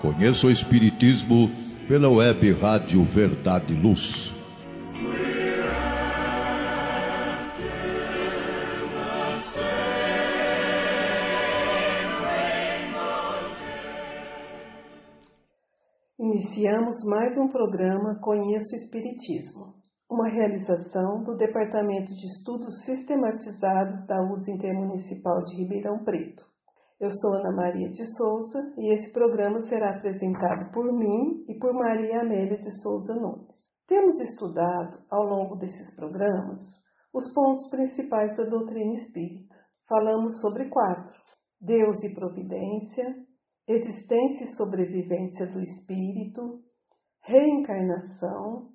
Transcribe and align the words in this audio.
Conheça 0.00 0.46
o 0.46 0.50
Espiritismo 0.50 1.50
pela 1.88 2.10
web 2.10 2.52
Rádio 2.52 3.02
Verdade 3.04 3.72
e 3.72 3.76
Luz. 3.76 4.34
Iniciamos 16.18 16.96
mais 17.06 17.36
um 17.38 17.48
programa 17.48 18.18
Conheço 18.20 18.74
o 18.74 18.78
Espiritismo, 18.78 19.74
uma 20.10 20.28
realização 20.28 21.22
do 21.22 21.34
Departamento 21.36 22.14
de 22.14 22.26
Estudos 22.26 22.84
Sistematizados 22.84 24.06
da 24.06 24.22
USE 24.22 24.52
Intermunicipal 24.52 25.42
de 25.44 25.56
Ribeirão 25.56 26.04
Preto. 26.04 26.53
Eu 27.04 27.10
sou 27.10 27.34
Ana 27.34 27.52
Maria 27.52 27.90
de 27.90 28.02
Souza 28.16 28.72
e 28.78 28.94
esse 28.94 29.12
programa 29.12 29.60
será 29.66 29.90
apresentado 29.90 30.72
por 30.72 30.90
mim 30.90 31.44
e 31.46 31.58
por 31.58 31.74
Maria 31.74 32.22
Amélia 32.22 32.56
de 32.56 32.70
Souza 32.80 33.14
Nunes. 33.20 33.54
Temos 33.86 34.18
estudado, 34.20 35.04
ao 35.10 35.22
longo 35.22 35.54
desses 35.56 35.94
programas, 35.94 36.62
os 37.12 37.30
pontos 37.34 37.68
principais 37.68 38.34
da 38.38 38.44
doutrina 38.44 38.94
espírita. 38.94 39.54
Falamos 39.86 40.40
sobre 40.40 40.70
quatro: 40.70 41.12
Deus 41.60 42.02
e 42.04 42.14
providência, 42.14 43.14
existência 43.68 44.44
e 44.44 44.56
sobrevivência 44.56 45.46
do 45.48 45.60
espírito, 45.60 46.62
reencarnação 47.22 48.70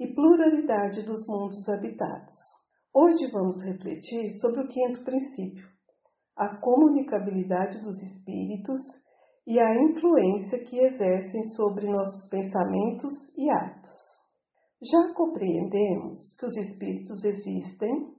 e 0.00 0.14
pluralidade 0.14 1.02
dos 1.02 1.26
mundos 1.28 1.68
habitados. 1.68 2.32
Hoje 2.94 3.30
vamos 3.30 3.62
refletir 3.62 4.30
sobre 4.40 4.62
o 4.62 4.66
quinto 4.66 5.04
princípio, 5.04 5.75
a 6.36 6.56
comunicabilidade 6.58 7.80
dos 7.80 7.96
espíritos 8.02 8.80
e 9.46 9.58
a 9.58 9.74
influência 9.74 10.58
que 10.64 10.78
exercem 10.78 11.42
sobre 11.56 11.86
nossos 11.86 12.28
pensamentos 12.28 13.12
e 13.36 13.48
atos. 13.48 14.06
Já 14.82 15.14
compreendemos 15.14 16.36
que 16.38 16.44
os 16.44 16.56
espíritos 16.56 17.24
existem, 17.24 18.14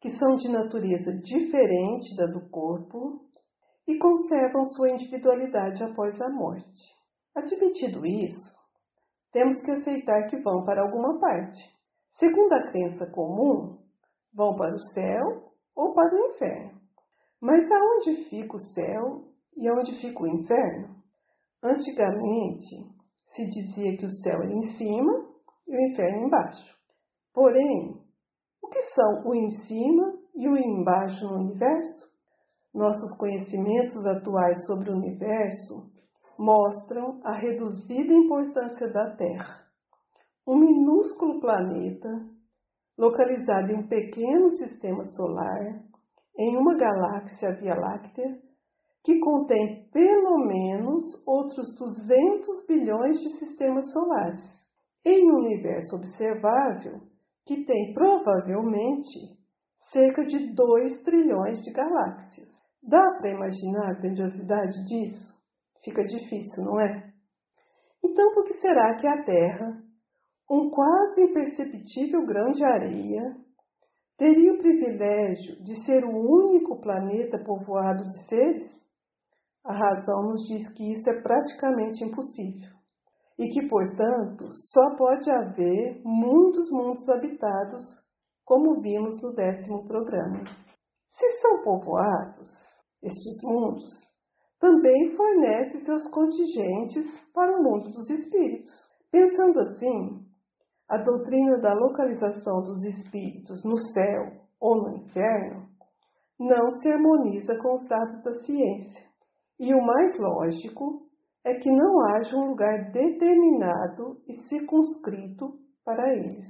que 0.00 0.10
são 0.10 0.36
de 0.36 0.48
natureza 0.48 1.12
diferente 1.24 2.16
da 2.16 2.26
do 2.26 2.48
corpo 2.48 3.24
e 3.88 3.98
conservam 3.98 4.62
sua 4.64 4.90
individualidade 4.90 5.82
após 5.82 6.20
a 6.20 6.28
morte. 6.28 6.98
Admitido 7.34 8.06
isso, 8.06 8.56
temos 9.32 9.60
que 9.62 9.72
aceitar 9.72 10.28
que 10.28 10.36
vão 10.42 10.64
para 10.64 10.82
alguma 10.82 11.18
parte. 11.18 11.58
Segundo 12.18 12.52
a 12.52 12.70
crença 12.70 13.06
comum, 13.06 13.78
vão 14.32 14.54
para 14.54 14.74
o 14.74 14.78
céu 14.78 15.52
ou 15.74 15.94
para 15.94 16.14
o 16.14 16.30
inferno. 16.30 16.77
Mas 17.40 17.70
aonde 17.70 18.24
fica 18.28 18.56
o 18.56 18.58
céu 18.58 19.24
e 19.56 19.68
aonde 19.68 20.00
fica 20.00 20.22
o 20.22 20.26
inferno? 20.26 20.96
Antigamente 21.62 22.98
se 23.34 23.46
dizia 23.46 23.96
que 23.96 24.04
o 24.04 24.10
céu 24.10 24.42
era 24.42 24.52
em 24.52 24.62
cima 24.76 25.28
e 25.66 25.76
o 25.76 25.92
inferno 25.92 26.26
embaixo. 26.26 26.76
Porém, 27.32 28.00
o 28.62 28.68
que 28.68 28.82
são 28.94 29.22
o 29.26 29.34
em 29.34 29.50
cima 29.66 30.18
e 30.34 30.48
o 30.48 30.56
embaixo 30.56 31.24
no 31.24 31.36
universo? 31.36 32.08
Nossos 32.74 33.16
conhecimentos 33.16 34.04
atuais 34.06 34.66
sobre 34.66 34.90
o 34.90 34.96
universo 34.96 35.90
mostram 36.38 37.20
a 37.24 37.36
reduzida 37.36 38.12
importância 38.12 38.92
da 38.92 39.16
Terra, 39.16 39.66
um 40.46 40.56
minúsculo 40.56 41.40
planeta 41.40 42.08
localizado 42.96 43.72
em 43.72 43.76
um 43.76 43.88
pequeno 43.88 44.50
sistema 44.50 45.04
solar, 45.04 45.87
em 46.38 46.56
uma 46.56 46.76
galáxia 46.76 47.52
Via 47.54 47.74
Láctea, 47.74 48.38
que 49.04 49.18
contém 49.18 49.88
pelo 49.92 50.38
menos 50.46 51.04
outros 51.26 51.74
200 51.78 52.66
bilhões 52.68 53.18
de 53.18 53.38
sistemas 53.38 53.90
solares, 53.92 54.42
em 55.04 55.30
um 55.30 55.36
universo 55.36 55.96
observável 55.96 57.00
que 57.44 57.64
tem 57.64 57.94
provavelmente 57.94 59.38
cerca 59.90 60.24
de 60.24 60.54
2 60.54 61.02
trilhões 61.02 61.60
de 61.62 61.72
galáxias. 61.72 62.48
Dá 62.82 63.02
para 63.18 63.30
imaginar 63.30 63.90
a 63.90 63.98
grandiosidade 64.00 64.84
disso? 64.84 65.34
Fica 65.82 66.04
difícil, 66.04 66.64
não 66.64 66.80
é? 66.80 67.12
Então, 68.04 68.34
por 68.34 68.44
que 68.44 68.54
será 68.54 68.94
que 68.96 69.08
a 69.08 69.24
Terra, 69.24 69.82
um 70.50 70.70
quase 70.70 71.22
imperceptível 71.22 72.24
grão 72.26 72.52
de 72.52 72.64
areia, 72.64 73.36
teria 74.18 74.52
o 74.52 74.58
privilégio 74.58 75.62
de 75.62 75.86
ser 75.86 76.04
o 76.04 76.10
único 76.10 76.80
planeta 76.80 77.38
povoado 77.44 78.04
de 78.04 78.26
seres? 78.26 78.78
A 79.64 79.72
razão 79.72 80.22
nos 80.24 80.42
diz 80.48 80.68
que 80.72 80.92
isso 80.92 81.08
é 81.08 81.22
praticamente 81.22 82.04
impossível 82.04 82.76
e 83.38 83.48
que, 83.48 83.68
portanto, 83.68 84.48
só 84.72 84.96
pode 84.96 85.30
haver 85.30 86.02
muitos 86.04 86.68
mundos 86.72 87.08
habitados, 87.08 87.82
como 88.44 88.80
vimos 88.80 89.22
no 89.22 89.32
décimo 89.32 89.86
programa. 89.86 90.42
Se 91.12 91.30
são 91.40 91.62
povoados, 91.62 92.48
estes 93.02 93.42
mundos 93.44 94.08
também 94.58 95.16
fornece 95.16 95.78
seus 95.84 96.10
contingentes 96.10 97.06
para 97.32 97.56
o 97.56 97.62
mundo 97.62 97.92
dos 97.92 98.10
espíritos. 98.10 98.72
Pensando 99.10 99.60
assim, 99.60 100.27
a 100.88 100.96
doutrina 100.96 101.58
da 101.58 101.74
localização 101.74 102.62
dos 102.62 102.82
espíritos 102.84 103.62
no 103.64 103.78
céu 103.78 104.32
ou 104.58 104.76
no 104.82 104.96
inferno 104.96 105.68
não 106.40 106.70
se 106.70 106.88
harmoniza 106.88 107.58
com 107.58 107.74
os 107.74 107.86
dados 107.86 108.22
da 108.22 108.34
ciência. 108.44 109.06
E 109.60 109.74
o 109.74 109.84
mais 109.84 110.18
lógico 110.18 111.02
é 111.44 111.54
que 111.54 111.70
não 111.70 112.00
haja 112.06 112.36
um 112.36 112.50
lugar 112.50 112.90
determinado 112.90 114.20
e 114.26 114.34
circunscrito 114.48 115.58
para 115.84 116.14
eles. 116.14 116.46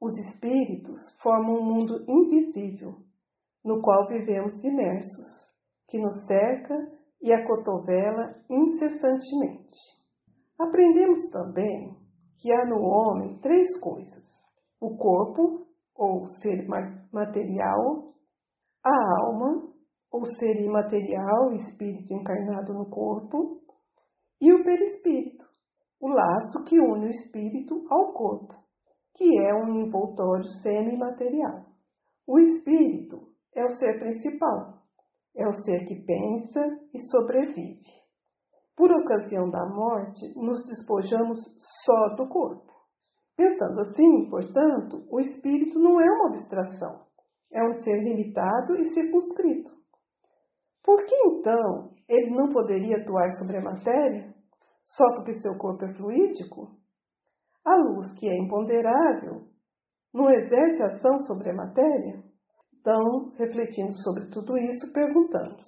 Os 0.00 0.16
espíritos 0.18 1.00
formam 1.22 1.56
um 1.56 1.64
mundo 1.64 2.04
invisível, 2.06 2.96
no 3.64 3.80
qual 3.80 4.06
vivemos 4.06 4.62
imersos, 4.62 5.26
que 5.88 5.98
nos 5.98 6.26
cerca 6.26 6.74
e 7.22 7.32
a 7.32 7.46
cotovela 7.46 8.34
incessantemente. 8.50 9.74
Aprendemos 10.58 11.30
também 11.30 12.05
que 12.38 12.52
há 12.52 12.66
no 12.66 12.80
homem 12.80 13.38
três 13.38 13.78
coisas: 13.80 14.24
o 14.80 14.96
corpo, 14.96 15.66
ou 15.94 16.26
ser 16.42 16.66
material, 17.12 18.14
a 18.84 19.24
alma, 19.24 19.72
ou 20.12 20.26
ser 20.26 20.60
imaterial, 20.60 21.52
espírito 21.54 22.12
encarnado 22.12 22.72
no 22.72 22.88
corpo, 22.88 23.60
e 24.40 24.52
o 24.52 24.62
perispírito, 24.62 25.44
o 26.00 26.08
laço 26.08 26.64
que 26.68 26.78
une 26.78 27.06
o 27.06 27.10
espírito 27.10 27.86
ao 27.90 28.12
corpo, 28.12 28.54
que 29.14 29.24
é 29.40 29.54
um 29.54 29.86
envoltório 29.86 30.46
semi-material. 30.62 31.64
O 32.26 32.38
espírito 32.38 33.28
é 33.54 33.64
o 33.64 33.70
ser 33.70 33.98
principal, 33.98 34.82
é 35.34 35.46
o 35.46 35.52
ser 35.52 35.84
que 35.86 35.94
pensa 36.04 36.60
e 36.92 37.00
sobrevive. 37.10 38.05
Por 38.76 38.92
ocasião 38.92 39.48
da 39.48 39.64
morte, 39.66 40.32
nos 40.36 40.62
despojamos 40.66 41.38
só 41.84 42.14
do 42.14 42.28
corpo. 42.28 42.72
Pensando 43.36 43.80
assim, 43.80 44.28
portanto, 44.28 45.06
o 45.10 45.18
espírito 45.20 45.78
não 45.78 46.00
é 46.00 46.04
uma 46.04 46.28
abstração, 46.28 47.06
é 47.52 47.62
um 47.62 47.72
ser 47.72 48.02
limitado 48.02 48.76
e 48.76 48.84
circunscrito. 48.92 49.72
Por 50.82 51.04
que 51.04 51.14
então 51.14 51.90
ele 52.08 52.30
não 52.30 52.48
poderia 52.48 52.98
atuar 52.98 53.30
sobre 53.32 53.58
a 53.58 53.62
matéria 53.62 54.34
só 54.84 55.04
porque 55.14 55.34
seu 55.34 55.56
corpo 55.56 55.84
é 55.84 55.94
fluídico? 55.94 56.70
A 57.64 57.76
luz, 57.76 58.12
que 58.18 58.28
é 58.28 58.38
imponderável, 58.38 59.48
não 60.14 60.30
exerce 60.30 60.82
ação 60.82 61.18
sobre 61.20 61.50
a 61.50 61.54
matéria? 61.54 62.22
Então, 62.78 63.32
refletindo 63.36 63.92
sobre 64.02 64.26
tudo 64.30 64.56
isso, 64.56 64.92
perguntamos: 64.92 65.64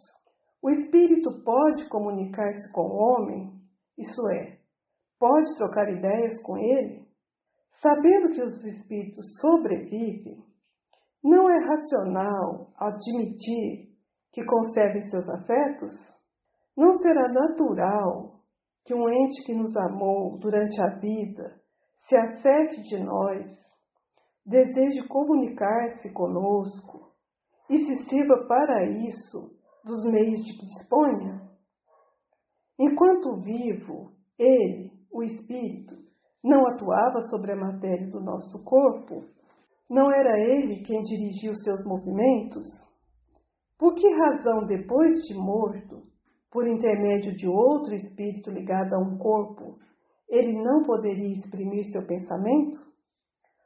o 0.62 0.70
espírito 0.70 1.43
pode 1.44 1.88
comunicar-se 1.88 2.72
com 2.72 2.82
o 2.82 2.96
homem? 2.96 3.52
Isso 3.96 4.28
é, 4.31 4.58
pode 5.19 5.56
trocar 5.56 5.88
ideias 5.88 6.43
com 6.43 6.56
ele? 6.58 7.06
Sabendo 7.81 8.34
que 8.34 8.43
os 8.43 8.64
espíritos 8.64 9.38
sobrevivem, 9.40 10.44
não 11.22 11.49
é 11.49 11.58
racional 11.64 12.72
admitir 12.76 13.88
que 14.32 14.44
conservem 14.44 15.02
seus 15.02 15.28
afetos? 15.28 15.93
Não 16.76 16.93
será 16.94 17.28
natural 17.28 18.40
que 18.84 18.94
um 18.94 19.08
ente 19.08 19.44
que 19.44 19.55
nos 19.55 19.76
amou 19.76 20.38
durante 20.38 20.81
a 20.81 20.99
vida 20.99 21.60
se 22.08 22.16
acerte 22.16 22.82
de 22.82 23.05
nós, 23.05 23.46
deseje 24.46 25.06
comunicar-se 25.08 26.10
conosco 26.12 27.12
e 27.69 27.78
se 27.78 28.08
sirva 28.08 28.46
para 28.49 28.87
isso 28.87 29.57
dos 29.84 30.04
meios 30.04 30.40
de 30.40 30.58
que 30.58 30.66
disponha? 30.66 31.48
Enquanto 32.78 33.40
vivo, 33.42 34.12
ele, 34.38 34.92
o 35.12 35.22
espírito, 35.22 35.96
não 36.42 36.66
atuava 36.69 37.20
sobre 37.22 37.52
a 37.52 37.56
matéria 37.56 38.08
do 38.10 38.20
nosso 38.20 38.62
corpo? 38.64 39.25
Não 39.90 40.12
era 40.12 40.38
ele 40.38 40.82
quem 40.82 41.02
dirigia 41.02 41.50
os 41.50 41.62
seus 41.62 41.84
movimentos? 41.84 42.64
Por 43.78 43.94
que 43.94 44.06
razão, 44.08 44.66
depois 44.66 45.22
de 45.25 45.34
morto, 45.34 46.02
por 46.50 46.66
intermédio 46.66 47.34
de 47.36 47.48
outro 47.48 47.94
espírito 47.94 48.50
ligado 48.50 48.94
a 48.94 48.98
um 48.98 49.19
corpo, 49.19 49.78
ele 50.28 50.52
não 50.52 50.82
poderia 50.82 51.32
exprimir 51.32 51.84
seu 51.90 52.06
pensamento? 52.06 52.78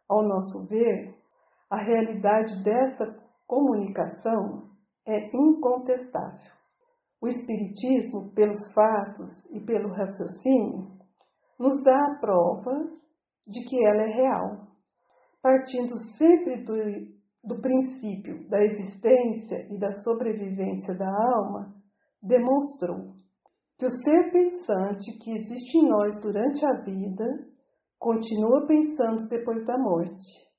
Ao 0.08 0.22
nosso 0.22 0.66
ver, 0.68 1.14
a 1.70 1.82
realidade 1.82 2.62
dessa 2.62 3.18
comunicação 3.46 4.71
é 5.06 5.30
incontestável. 5.34 6.52
O 7.20 7.28
Espiritismo, 7.28 8.32
pelos 8.34 8.72
fatos 8.72 9.30
e 9.50 9.60
pelo 9.60 9.92
raciocínio, 9.92 10.90
nos 11.58 11.82
dá 11.84 11.96
a 11.96 12.18
prova 12.18 12.72
de 13.46 13.64
que 13.64 13.76
ela 13.88 14.02
é 14.02 14.14
real, 14.14 14.66
partindo 15.40 15.96
sempre 16.18 16.64
do, 16.64 16.74
do 17.44 17.60
princípio 17.60 18.48
da 18.48 18.62
existência 18.64 19.66
e 19.70 19.78
da 19.78 19.92
sobrevivência 20.00 20.94
da 20.96 21.08
alma, 21.08 21.74
demonstrou 22.20 23.14
que 23.78 23.86
o 23.86 23.90
ser 23.90 24.32
pensante 24.32 25.18
que 25.18 25.32
existe 25.32 25.78
em 25.78 25.88
nós 25.88 26.20
durante 26.20 26.64
a 26.64 26.80
vida 26.82 27.24
continua 27.98 28.66
pensando 28.66 29.28
depois 29.28 29.64
da 29.64 29.78
morte 29.78 30.50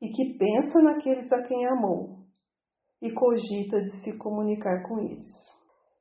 e 0.00 0.08
que 0.08 0.36
pensa 0.36 0.80
naqueles 0.80 1.32
a 1.32 1.42
quem 1.42 1.66
amou 1.66 2.21
e 3.02 3.12
cogita 3.12 3.82
de 3.82 4.04
se 4.04 4.16
comunicar 4.16 4.84
com 4.84 5.00
eles. 5.00 5.28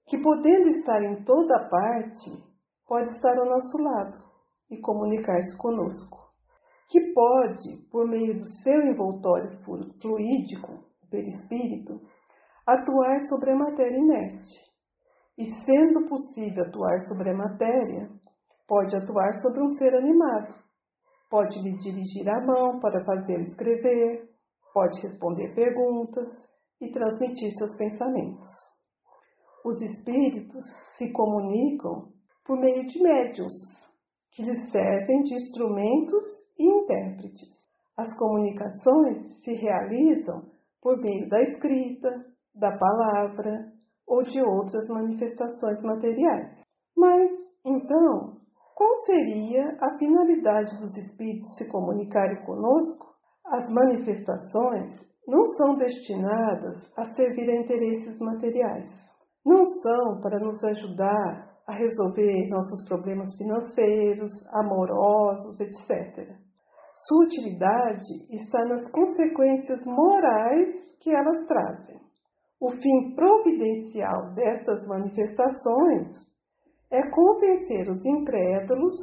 Que 0.07 0.21
podendo 0.21 0.69
estar 0.69 1.01
em 1.03 1.23
toda 1.23 1.67
parte, 1.67 2.29
pode 2.87 3.09
estar 3.09 3.35
ao 3.37 3.45
nosso 3.45 3.77
lado 3.81 4.19
e 4.69 4.79
comunicar-se 4.79 5.57
conosco, 5.57 6.19
que 6.89 7.11
pode, 7.13 7.89
por 7.89 8.07
meio 8.07 8.37
do 8.37 8.45
seu 8.63 8.81
envoltório 8.83 9.57
fluídico, 9.99 10.85
perispírito, 11.09 11.99
atuar 12.67 13.19
sobre 13.27 13.51
a 13.51 13.55
matéria 13.55 13.97
inerte. 13.97 14.71
E 15.37 15.45
sendo 15.65 16.07
possível 16.07 16.65
atuar 16.65 16.99
sobre 17.07 17.31
a 17.31 17.33
matéria, 17.33 18.09
pode 18.67 18.95
atuar 18.95 19.33
sobre 19.41 19.61
um 19.61 19.69
ser 19.69 19.95
animado, 19.95 20.53
pode 21.29 21.59
lhe 21.61 21.75
dirigir 21.77 22.29
a 22.29 22.45
mão 22.45 22.79
para 22.79 23.03
fazê-lo 23.03 23.41
escrever, 23.41 24.29
pode 24.73 25.01
responder 25.01 25.55
perguntas 25.55 26.50
e 26.81 26.91
transmitir 26.91 27.51
seus 27.57 27.75
pensamentos. 27.77 28.47
Os 29.63 29.79
espíritos 29.81 30.63
se 30.97 31.11
comunicam 31.11 32.09
por 32.45 32.59
meio 32.59 32.87
de 32.87 33.01
médiuns, 33.01 33.53
que 34.31 34.43
lhes 34.43 34.71
servem 34.71 35.21
de 35.21 35.35
instrumentos 35.35 36.23
e 36.57 36.65
intérpretes. 36.65 37.49
As 37.95 38.17
comunicações 38.17 39.43
se 39.43 39.53
realizam 39.53 40.49
por 40.81 40.97
meio 40.97 41.29
da 41.29 41.41
escrita, 41.43 42.09
da 42.55 42.75
palavra 42.75 43.71
ou 44.07 44.23
de 44.23 44.41
outras 44.41 44.87
manifestações 44.89 45.81
materiais. 45.83 46.59
Mas, 46.97 47.29
então, 47.63 48.37
qual 48.75 48.95
seria 49.05 49.77
a 49.79 49.97
finalidade 49.99 50.75
dos 50.79 50.97
espíritos 50.97 51.55
se 51.57 51.69
comunicarem 51.69 52.43
conosco? 52.43 53.11
As 53.45 53.69
manifestações 53.69 55.10
não 55.27 55.43
são 55.57 55.75
destinadas 55.75 56.91
a 56.97 57.05
servir 57.13 57.49
a 57.49 57.61
interesses 57.61 58.19
materiais 58.19 59.11
não 59.45 59.63
são 59.65 60.21
para 60.21 60.39
nos 60.39 60.63
ajudar 60.63 61.51
a 61.67 61.73
resolver 61.73 62.49
nossos 62.49 62.85
problemas 62.87 63.35
financeiros, 63.37 64.31
amorosos, 64.53 65.59
etc. 65.59 66.35
Sua 67.07 67.25
utilidade 67.25 68.05
está 68.29 68.63
nas 68.65 68.89
consequências 68.91 69.83
morais 69.85 70.95
que 70.99 71.09
elas 71.09 71.45
trazem. 71.45 71.99
O 72.59 72.69
fim 72.69 73.15
providencial 73.15 74.33
dessas 74.35 74.85
manifestações 74.85 76.17
é 76.91 77.01
convencer 77.09 77.89
os 77.89 78.05
incrédulos 78.05 78.93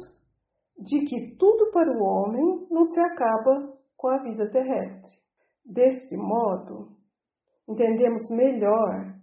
de 0.77 0.99
que 1.05 1.35
tudo 1.37 1.71
para 1.71 1.91
o 1.91 2.01
homem 2.01 2.67
não 2.71 2.85
se 2.85 2.99
acaba 3.01 3.73
com 3.97 4.07
a 4.07 4.23
vida 4.23 4.49
terrestre. 4.49 5.19
Desse 5.65 6.15
modo, 6.17 6.89
entendemos 7.67 8.29
melhor 8.31 9.13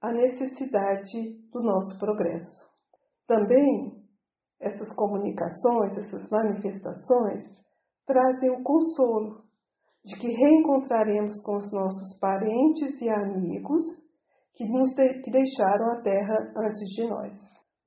a 0.00 0.12
necessidade 0.12 1.38
do 1.52 1.62
nosso 1.62 1.98
progresso. 1.98 2.70
Também 3.26 4.06
essas 4.60 4.94
comunicações, 4.94 5.98
essas 5.98 6.28
manifestações 6.30 7.42
trazem 8.06 8.50
o 8.50 8.62
consolo 8.62 9.44
de 10.04 10.16
que 10.18 10.28
reencontraremos 10.28 11.42
com 11.42 11.56
os 11.56 11.72
nossos 11.72 12.18
parentes 12.20 13.00
e 13.02 13.08
amigos 13.10 13.82
que 14.54 14.64
nos 14.68 14.94
de, 14.94 15.20
que 15.20 15.30
deixaram 15.30 15.92
a 15.92 16.02
terra 16.02 16.52
antes 16.56 16.88
de 16.94 17.06
nós. 17.08 17.32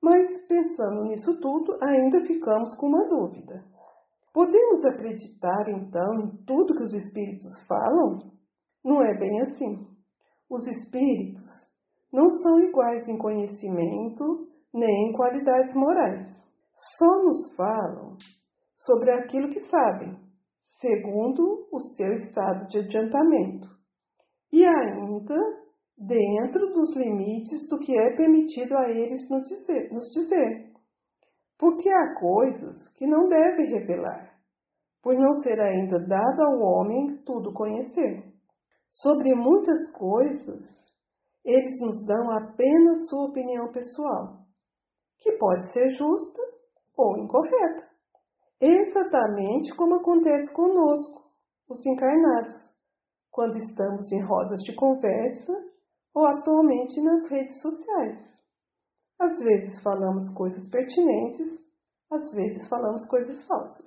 Mas 0.02 0.46
pensando 0.46 1.04
nisso 1.04 1.40
tudo, 1.40 1.76
ainda 1.82 2.20
ficamos 2.26 2.76
com 2.76 2.86
uma 2.86 3.08
dúvida. 3.08 3.64
Podemos 4.32 4.84
acreditar 4.84 5.68
então 5.68 6.20
em 6.20 6.44
tudo 6.44 6.74
que 6.74 6.82
os 6.82 6.94
espíritos 6.94 7.66
falam? 7.66 8.30
Não 8.84 9.02
é 9.02 9.18
bem 9.18 9.40
assim. 9.42 9.86
Os 10.48 10.66
espíritos 10.66 11.42
não 12.12 12.28
são 12.28 12.60
iguais 12.60 13.08
em 13.08 13.18
conhecimento 13.18 14.48
nem 14.72 15.08
em 15.08 15.12
qualidades 15.12 15.74
morais. 15.74 16.26
Só 16.98 17.22
nos 17.24 17.54
falam 17.56 18.16
sobre 18.74 19.10
aquilo 19.12 19.50
que 19.50 19.60
sabem, 19.68 20.16
segundo 20.80 21.68
o 21.70 21.78
seu 21.96 22.12
estado 22.12 22.66
de 22.68 22.78
adiantamento, 22.78 23.68
e 24.52 24.64
ainda 24.64 25.36
dentro 25.98 26.72
dos 26.72 26.96
limites 26.96 27.68
do 27.68 27.78
que 27.78 27.92
é 27.92 28.16
permitido 28.16 28.76
a 28.76 28.88
eles 28.88 29.28
nos 29.28 29.44
dizer. 29.44 29.92
Nos 29.92 30.10
dizer. 30.12 30.69
Porque 31.60 31.90
há 31.90 32.18
coisas 32.18 32.88
que 32.94 33.06
não 33.06 33.28
deve 33.28 33.64
revelar, 33.64 34.34
por 35.02 35.14
não 35.14 35.34
ser 35.42 35.60
ainda 35.60 35.98
dado 36.00 36.42
ao 36.42 36.58
homem 36.58 37.18
tudo 37.26 37.52
conhecer. 37.52 38.24
Sobre 38.88 39.34
muitas 39.34 39.92
coisas 39.92 40.80
eles 41.44 41.80
nos 41.80 42.06
dão 42.06 42.30
apenas 42.30 43.08
sua 43.08 43.28
opinião 43.28 43.70
pessoal, 43.72 44.38
que 45.20 45.32
pode 45.32 45.70
ser 45.72 45.90
justa 45.90 46.40
ou 46.96 47.18
incorreta, 47.18 47.88
exatamente 48.60 49.74
como 49.76 49.96
acontece 49.96 50.52
conosco, 50.54 51.30
os 51.68 51.84
encarnados, 51.86 52.70
quando 53.30 53.56
estamos 53.58 54.10
em 54.12 54.22
rodas 54.22 54.60
de 54.60 54.74
conversa 54.74 55.52
ou 56.14 56.26
atualmente 56.26 57.00
nas 57.02 57.28
redes 57.30 57.60
sociais. 57.60 58.39
Às 59.20 59.38
vezes 59.38 59.82
falamos 59.82 60.32
coisas 60.34 60.66
pertinentes, 60.70 61.46
às 62.10 62.32
vezes 62.32 62.66
falamos 62.70 63.06
coisas 63.06 63.44
falsas. 63.46 63.86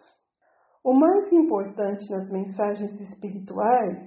O 0.83 0.93
mais 0.93 1.33
importante 1.33 2.07
nas 2.11 2.29
mensagens 2.29 3.01
espirituais, 3.01 3.97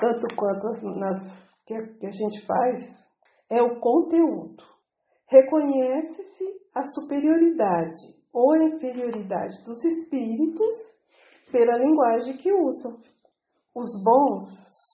tanto 0.00 0.34
quanto 0.34 0.72
nas 0.98 1.20
que 1.64 1.74
a 2.06 2.10
gente 2.10 2.44
faz 2.44 3.02
é 3.48 3.62
o 3.62 3.78
conteúdo. 3.78 4.64
Reconhece-se 5.28 6.44
a 6.74 6.82
superioridade 6.82 7.98
ou 8.32 8.56
inferioridade 8.56 9.62
dos 9.64 9.84
espíritos 9.84 10.72
pela 11.52 11.78
linguagem 11.78 12.38
que 12.38 12.52
usam. 12.52 12.98
Os 13.72 14.02
bons 14.02 14.42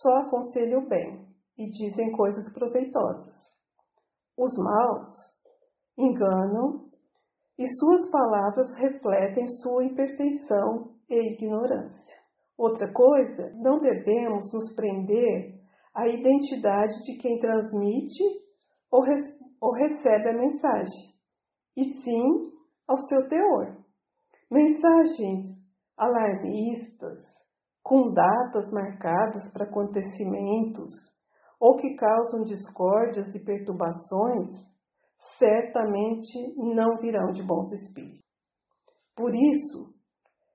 só 0.03 0.19
aconselham 0.19 0.83
o 0.83 0.89
bem 0.89 1.27
e 1.57 1.67
dizem 1.71 2.13
coisas 2.13 2.53
proveitosas. 2.53 3.48
Os 4.39 4.57
maus 4.57 5.05
enganam 5.99 6.89
e 7.59 7.67
suas 7.67 8.09
palavras 8.09 8.73
refletem 8.77 9.49
sua 9.49 9.85
imperfeição 9.85 10.95
e 11.11 11.33
ignorância. 11.33 12.19
Outra 12.57 12.93
coisa, 12.93 13.51
não 13.57 13.81
devemos 13.81 14.53
nos 14.53 14.73
prender 14.77 15.59
a 15.93 16.07
identidade 16.07 17.03
de 17.03 17.19
quem 17.19 17.41
transmite 17.41 18.23
ou, 18.93 19.03
ou 19.61 19.73
recebe 19.73 20.29
a 20.29 20.39
mensagem, 20.39 21.13
e 21.77 21.83
sim 22.05 22.53
ao 22.87 22.97
seu 22.97 23.27
teor. 23.29 23.77
Mensagens 24.49 25.47
alarmistas, 25.97 27.25
com 27.83 28.13
datas 28.13 28.71
marcadas 28.71 29.51
para 29.53 29.65
acontecimentos 29.65 30.93
ou 31.61 31.77
que 31.77 31.95
causam 31.97 32.45
discórdias 32.45 33.35
e 33.35 33.45
perturbações, 33.45 34.55
certamente 35.39 36.55
não 36.57 36.97
virão 36.99 37.33
de 37.33 37.43
bons 37.43 37.73
espíritos. 37.73 38.23
Por 39.17 39.35
isso, 39.35 39.95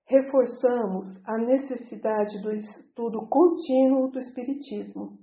reforçamos 0.06 1.06
a 1.26 1.38
necessidade 1.38 2.42
do 2.42 2.54
estudo 2.54 3.28
contínuo 3.28 4.10
do 4.10 4.20
Espiritismo 4.20 5.18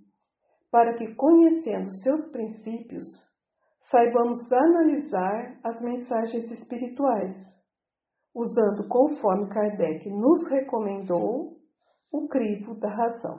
para 0.71 0.95
que, 0.95 1.15
conhecendo 1.15 1.91
seus 2.03 2.31
princípios, 2.31 3.05
saibamos 3.91 4.39
analisar 4.53 5.59
as 5.65 5.81
mensagens 5.81 6.51
espirituais, 6.51 7.37
usando, 8.35 8.87
conforme 8.89 9.49
Kardec 9.49 10.09
nos 10.09 10.49
recomendou, 10.49 11.57
o 12.13 12.29
crivo 12.29 12.75
da 12.75 12.89
razão. 12.89 13.39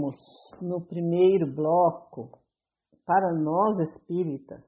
Vimos 0.00 0.16
no 0.60 0.80
primeiro 0.80 1.46
bloco, 1.46 2.38
para 3.04 3.32
nós 3.34 3.78
espíritas, 3.90 4.64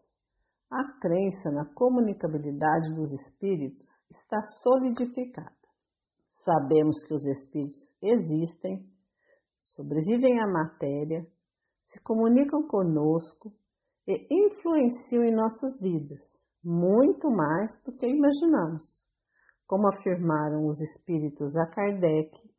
a 0.71 0.99
crença 1.01 1.51
na 1.51 1.65
comunicabilidade 1.75 2.95
dos 2.95 3.12
espíritos 3.12 3.83
está 4.11 4.41
solidificada. 4.62 5.51
Sabemos 6.45 7.03
que 7.05 7.15
os 7.15 7.25
espíritos 7.27 7.79
existem, 8.03 8.85
sobrevivem 9.61 10.41
à 10.41 10.47
matéria, 10.47 11.27
se 11.87 12.03
comunicam 12.03 12.67
conosco 12.67 13.53
e 14.07 14.27
influenciam 14.31 15.25
em 15.25 15.35
nossas 15.35 15.79
vidas, 15.81 16.21
muito 16.65 17.31
mais 17.31 17.71
do 17.85 17.93
que 17.93 18.07
imaginamos, 18.07 18.83
como 19.67 19.89
afirmaram 19.89 20.67
os 20.67 20.81
espíritos 20.81 21.55
a 21.55 21.67
Kardec 21.67 22.51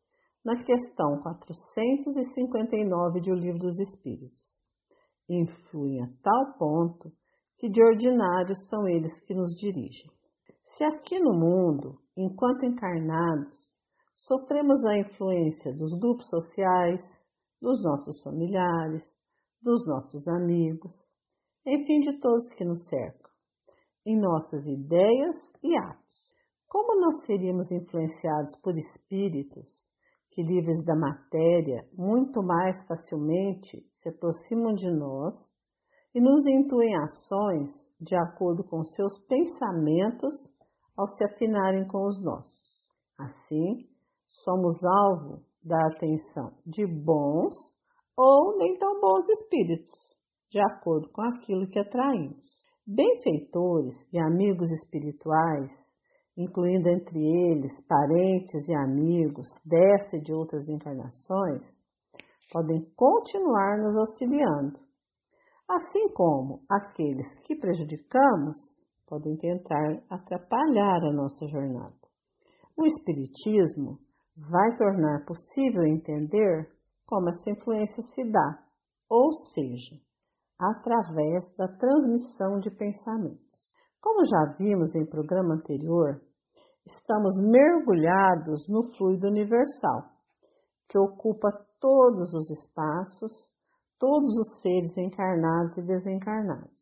na 0.43 0.61
questão 0.61 1.21
459 1.21 3.21
de 3.21 3.31
O 3.31 3.35
Livro 3.35 3.59
dos 3.59 3.79
Espíritos. 3.79 4.41
Influem 5.29 6.03
a 6.03 6.07
tal 6.21 6.57
ponto 6.57 7.09
que 7.57 7.69
de 7.69 7.81
ordinário 7.81 8.53
são 8.69 8.85
eles 8.89 9.21
que 9.21 9.33
nos 9.33 9.55
dirigem. 9.55 10.11
Se 10.75 10.83
aqui 10.83 11.17
no 11.19 11.33
mundo, 11.33 11.97
enquanto 12.17 12.65
encarnados, 12.65 13.57
sofremos 14.13 14.83
a 14.83 14.97
influência 14.97 15.73
dos 15.73 15.97
grupos 15.97 16.27
sociais, 16.27 17.01
dos 17.61 17.81
nossos 17.81 18.21
familiares, 18.21 19.03
dos 19.61 19.87
nossos 19.87 20.27
amigos, 20.27 20.93
enfim, 21.65 22.01
de 22.01 22.19
todos 22.19 22.49
que 22.57 22.65
nos 22.65 22.85
cercam, 22.89 23.31
em 24.05 24.19
nossas 24.19 24.67
ideias 24.67 25.37
e 25.63 25.73
atos. 25.77 26.35
Como 26.67 26.99
não 26.99 27.13
seríamos 27.25 27.71
influenciados 27.71 28.57
por 28.61 28.77
espíritos 28.77 29.69
que, 30.33 30.41
livres 30.41 30.83
da 30.83 30.95
matéria, 30.95 31.87
muito 31.93 32.41
mais 32.41 32.75
facilmente 32.87 33.85
se 33.97 34.09
aproximam 34.09 34.73
de 34.73 34.89
nós 34.89 35.33
e 36.13 36.19
nos 36.19 36.45
intuem 36.45 36.95
ações 36.95 37.69
de 38.01 38.15
acordo 38.15 38.63
com 38.63 38.83
seus 38.83 39.17
pensamentos 39.27 40.33
ao 40.97 41.07
se 41.07 41.23
afinarem 41.25 41.87
com 41.87 42.05
os 42.07 42.21
nossos. 42.23 42.91
Assim, 43.17 43.87
somos 44.27 44.75
alvo 44.83 45.43
da 45.63 45.79
atenção 45.87 46.51
de 46.65 46.85
bons 46.85 47.55
ou 48.17 48.57
nem 48.57 48.77
tão 48.77 48.99
bons 48.99 49.27
espíritos, 49.29 49.93
de 50.51 50.59
acordo 50.59 51.09
com 51.11 51.21
aquilo 51.21 51.67
que 51.67 51.79
atraímos. 51.79 52.63
Benfeitores 52.85 53.95
e 54.11 54.19
amigos 54.19 54.69
espirituais 54.71 55.71
incluindo 56.37 56.89
entre 56.89 57.19
eles 57.19 57.79
parentes 57.87 58.67
e 58.67 58.75
amigos 58.75 59.47
dessa 59.65 60.17
e 60.17 60.21
de 60.21 60.33
outras 60.33 60.67
encarnações, 60.67 61.63
podem 62.51 62.81
continuar 62.95 63.77
nos 63.79 63.95
auxiliando, 63.95 64.79
assim 65.69 66.09
como 66.13 66.61
aqueles 66.69 67.27
que 67.41 67.55
prejudicamos 67.55 68.57
podem 69.07 69.35
tentar 69.37 70.03
atrapalhar 70.09 71.03
a 71.03 71.13
nossa 71.13 71.47
jornada. 71.47 71.93
O 72.75 72.85
Espiritismo 72.85 73.99
vai 74.35 74.75
tornar 74.75 75.25
possível 75.25 75.85
entender 75.85 76.71
como 77.05 77.29
essa 77.29 77.51
influência 77.51 78.01
se 78.01 78.23
dá, 78.31 78.63
ou 79.09 79.31
seja, 79.53 80.01
através 80.59 81.55
da 81.55 81.67
transmissão 81.67 82.59
de 82.59 82.71
pensamentos. 82.71 83.73
Como 84.03 84.25
já 84.25 84.53
vimos 84.59 84.93
em 84.95 85.05
programa 85.05 85.55
anterior, 85.55 86.21
estamos 86.85 87.35
mergulhados 87.41 88.67
no 88.67 88.91
fluido 88.97 89.29
universal, 89.29 90.09
que 90.89 90.99
ocupa 90.99 91.47
todos 91.79 92.33
os 92.33 92.49
espaços, 92.49 93.31
todos 93.97 94.35
os 94.37 94.61
seres 94.61 94.97
encarnados 94.97 95.77
e 95.77 95.83
desencarnados. 95.83 96.81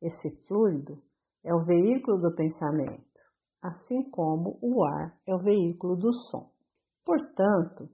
Esse 0.00 0.30
fluido 0.46 1.02
é 1.44 1.52
o 1.52 1.64
veículo 1.64 2.20
do 2.20 2.32
pensamento, 2.36 3.10
assim 3.60 4.08
como 4.10 4.56
o 4.62 4.84
ar 4.84 5.18
é 5.26 5.34
o 5.34 5.42
veículo 5.42 5.96
do 5.96 6.12
som. 6.30 6.48
Portanto, 7.04 7.88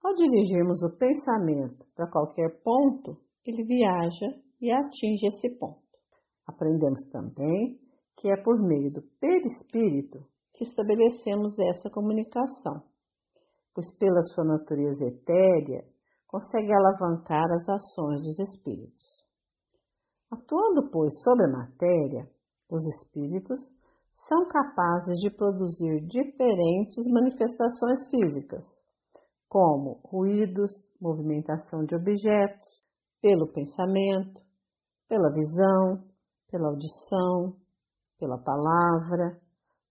ao 0.00 0.14
dirigirmos 0.14 0.80
o 0.84 0.96
pensamento 0.96 1.84
para 1.96 2.08
qualquer 2.08 2.62
ponto, 2.62 3.18
ele 3.44 3.64
viaja 3.64 4.26
e 4.60 4.70
atinge 4.70 5.26
esse 5.26 5.58
ponto. 5.58 5.82
Aprendemos 6.46 7.04
também 7.10 7.81
que 8.16 8.30
é 8.30 8.36
por 8.42 8.60
meio 8.60 8.92
do 8.92 9.02
perispírito 9.20 10.24
que 10.54 10.64
estabelecemos 10.64 11.58
essa 11.58 11.90
comunicação, 11.90 12.82
pois 13.74 13.90
pela 13.96 14.22
sua 14.22 14.44
natureza 14.44 15.06
etérea 15.06 15.84
consegue 16.26 16.70
alavancar 16.72 17.50
as 17.52 17.68
ações 17.68 18.22
dos 18.22 18.38
espíritos. 18.38 19.24
Atuando, 20.30 20.90
pois, 20.90 21.12
sobre 21.22 21.44
a 21.44 21.52
matéria, 21.52 22.30
os 22.70 22.82
espíritos 22.96 23.60
são 24.28 24.46
capazes 24.48 25.18
de 25.20 25.30
produzir 25.30 26.06
diferentes 26.06 27.04
manifestações 27.12 28.06
físicas, 28.10 28.64
como 29.48 30.00
ruídos, 30.04 30.70
movimentação 31.00 31.84
de 31.84 31.94
objetos, 31.94 32.86
pelo 33.20 33.52
pensamento, 33.52 34.40
pela 35.08 35.30
visão, 35.32 36.04
pela 36.50 36.68
audição, 36.68 37.56
pela 38.22 38.38
palavra, 38.38 39.36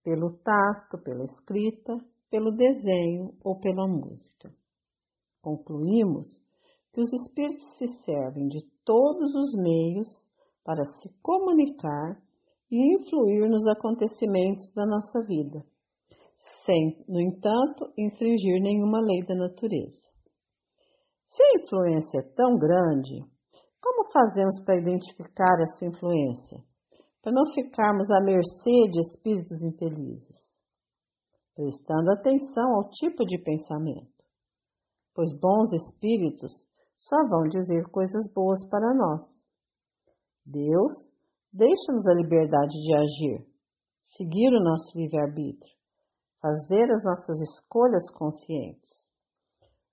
pelo 0.05 0.38
tato, 0.38 0.97
pela 1.03 1.25
escrita, 1.25 1.97
pelo 2.29 2.55
desenho 2.55 3.33
ou 3.43 3.59
pela 3.59 3.85
música. 3.85 4.50
Concluímos 5.41 6.39
que 6.93 7.01
os 7.01 7.11
espíritos 7.11 7.77
se 7.77 7.88
servem 8.05 8.47
de 8.47 8.61
todos 8.85 9.35
os 9.35 9.53
meios 9.61 10.07
para 10.63 10.85
se 10.85 11.09
comunicar 11.21 12.21
e 12.71 12.95
influir 12.95 13.50
nos 13.50 13.67
acontecimentos 13.67 14.71
da 14.73 14.85
nossa 14.85 15.21
vida, 15.27 15.65
sem, 16.65 17.03
no 17.09 17.19
entanto, 17.19 17.91
infringir 17.97 18.61
nenhuma 18.61 19.01
lei 19.01 19.25
da 19.25 19.35
natureza. 19.35 20.00
Se 21.27 21.43
a 21.43 21.61
influência 21.61 22.19
é 22.19 22.33
tão 22.33 22.57
grande, 22.57 23.25
como 23.81 24.09
fazemos 24.09 24.63
para 24.63 24.79
identificar 24.79 25.59
essa 25.59 25.85
influência? 25.85 26.70
Para 27.21 27.31
não 27.31 27.43
ficarmos 27.53 28.09
à 28.09 28.19
mercê 28.21 28.89
de 28.89 28.99
espíritos 28.99 29.61
infelizes, 29.61 30.41
prestando 31.55 32.11
atenção 32.11 32.75
ao 32.75 32.89
tipo 32.89 33.23
de 33.25 33.37
pensamento, 33.43 34.25
pois 35.13 35.31
bons 35.39 35.71
espíritos 35.73 36.51
só 36.97 37.27
vão 37.29 37.43
dizer 37.47 37.89
coisas 37.91 38.31
boas 38.33 38.67
para 38.69 38.93
nós. 38.93 39.21
Deus 40.45 40.93
deixa-nos 41.53 42.07
a 42.07 42.13
liberdade 42.13 42.73
de 42.73 42.95
agir, 42.95 43.45
seguir 44.17 44.49
o 44.49 44.63
nosso 44.63 44.97
livre-arbítrio, 44.97 45.75
fazer 46.41 46.91
as 46.91 47.03
nossas 47.03 47.39
escolhas 47.39 48.09
conscientes, 48.17 49.07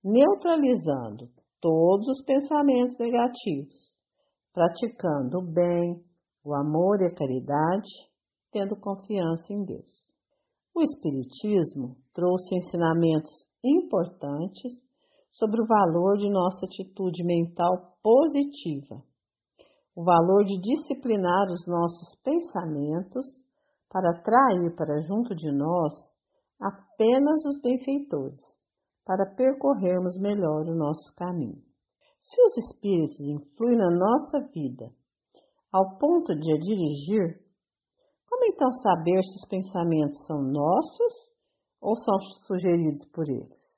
neutralizando 0.02 1.28
todos 1.60 2.08
os 2.08 2.24
pensamentos 2.24 2.96
negativos, 2.98 3.98
praticando 4.52 5.38
o 5.38 5.52
bem, 5.52 6.02
o 6.48 6.54
amor 6.54 7.02
e 7.02 7.06
a 7.06 7.14
caridade, 7.14 7.90
tendo 8.50 8.74
confiança 8.80 9.52
em 9.52 9.64
Deus. 9.64 10.08
O 10.74 10.82
Espiritismo 10.82 11.96
trouxe 12.14 12.56
ensinamentos 12.56 13.46
importantes 13.62 14.72
sobre 15.30 15.60
o 15.60 15.66
valor 15.66 16.16
de 16.16 16.30
nossa 16.30 16.64
atitude 16.64 17.22
mental 17.22 17.98
positiva. 18.02 19.02
o 19.94 20.04
valor 20.04 20.44
de 20.44 20.60
disciplinar 20.60 21.50
os 21.50 21.66
nossos 21.66 22.14
pensamentos 22.22 23.26
para 23.90 24.10
atrair 24.10 24.72
para 24.76 25.02
junto 25.02 25.34
de 25.34 25.50
nós 25.50 25.92
apenas 26.60 27.44
os 27.44 27.60
benfeitores, 27.60 28.40
para 29.04 29.34
percorrermos 29.34 30.16
melhor 30.20 30.68
o 30.68 30.76
nosso 30.76 31.12
caminho. 31.16 31.60
Se 32.20 32.40
os 32.40 32.56
espíritos 32.58 33.18
influem 33.22 33.76
na 33.76 33.90
nossa 33.90 34.38
vida 34.54 34.88
ao 35.72 35.98
ponto 35.98 36.34
de 36.34 36.52
a 36.52 36.58
dirigir, 36.58 37.40
como 38.28 38.44
então 38.44 38.70
saber 38.72 39.22
se 39.22 39.36
os 39.36 39.48
pensamentos 39.48 40.26
são 40.26 40.42
nossos 40.42 41.14
ou 41.80 41.96
são 41.96 42.18
sugeridos 42.46 43.04
por 43.12 43.28
eles? 43.28 43.68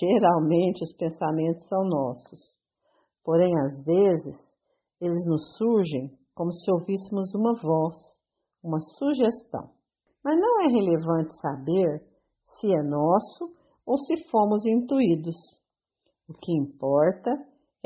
Geralmente 0.00 0.82
os 0.82 0.96
pensamentos 0.96 1.66
são 1.68 1.84
nossos, 1.84 2.58
porém 3.24 3.52
às 3.60 3.84
vezes 3.84 4.36
eles 5.00 5.26
nos 5.26 5.56
surgem 5.56 6.16
como 6.34 6.52
se 6.52 6.70
ouvíssemos 6.70 7.34
uma 7.34 7.54
voz, 7.60 7.94
uma 8.62 8.78
sugestão. 8.78 9.70
Mas 10.24 10.36
não 10.38 10.62
é 10.62 10.66
relevante 10.66 11.38
saber 11.40 12.02
se 12.44 12.72
é 12.72 12.82
nosso 12.82 13.54
ou 13.86 13.98
se 13.98 14.28
fomos 14.30 14.64
intuídos. 14.66 15.36
O 16.28 16.34
que 16.34 16.52
importa 16.52 17.30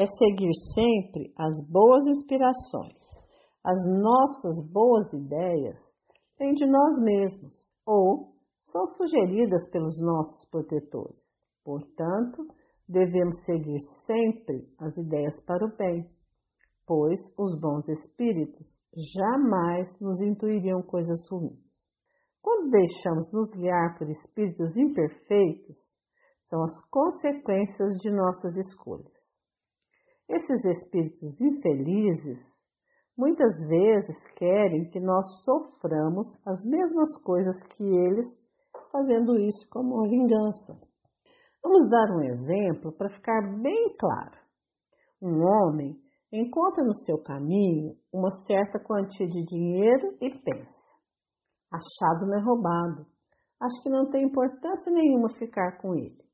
é 0.00 0.06
seguir 0.06 0.50
sempre 0.72 1.30
as 1.36 1.54
boas 1.68 2.06
inspirações. 2.06 2.96
As 3.62 3.78
nossas 4.00 4.66
boas 4.72 5.12
ideias 5.12 5.78
vêm 6.38 6.54
de 6.54 6.64
nós 6.64 6.98
mesmos 7.02 7.52
ou 7.84 8.32
são 8.72 8.86
sugeridas 8.96 9.68
pelos 9.70 10.00
nossos 10.00 10.48
protetores. 10.48 11.18
Portanto, 11.62 12.46
devemos 12.88 13.44
seguir 13.44 13.78
sempre 14.06 14.66
as 14.78 14.96
ideias 14.96 15.38
para 15.44 15.66
o 15.66 15.76
bem, 15.76 16.08
pois 16.86 17.20
os 17.38 17.60
bons 17.60 17.86
espíritos 17.86 18.66
jamais 19.14 20.00
nos 20.00 20.22
intuiriam 20.22 20.80
coisas 20.80 21.28
ruins. 21.30 21.60
Quando 22.40 22.70
deixamos 22.70 23.30
nos 23.34 23.50
guiar 23.52 23.98
por 23.98 24.08
espíritos 24.08 24.74
imperfeitos, 24.78 25.76
são 26.46 26.62
as 26.62 26.80
consequências 26.88 27.96
de 28.00 28.10
nossas 28.10 28.56
escolhas. 28.56 29.19
Esses 30.30 30.64
espíritos 30.64 31.40
infelizes 31.40 32.38
muitas 33.18 33.50
vezes 33.68 34.16
querem 34.36 34.88
que 34.88 35.00
nós 35.00 35.26
soframos 35.44 36.28
as 36.46 36.64
mesmas 36.64 37.20
coisas 37.24 37.60
que 37.74 37.82
eles, 37.82 38.26
fazendo 38.92 39.36
isso 39.40 39.68
como 39.70 40.08
vingança. 40.08 40.78
Vamos 41.60 41.90
dar 41.90 42.14
um 42.16 42.22
exemplo 42.22 42.92
para 42.92 43.10
ficar 43.10 43.42
bem 43.60 43.92
claro. 43.98 44.38
Um 45.20 45.42
homem 45.42 46.00
encontra 46.32 46.84
no 46.84 46.94
seu 46.94 47.18
caminho 47.24 47.96
uma 48.12 48.30
certa 48.46 48.78
quantia 48.78 49.26
de 49.26 49.44
dinheiro 49.44 50.16
e 50.22 50.30
pensa: 50.30 50.94
Achado 51.72 52.26
não 52.26 52.38
é 52.38 52.40
roubado. 52.40 53.04
Acho 53.60 53.82
que 53.82 53.90
não 53.90 54.08
tem 54.08 54.26
importância 54.26 54.92
nenhuma 54.92 55.28
ficar 55.36 55.78
com 55.82 55.92
ele. 55.96 56.29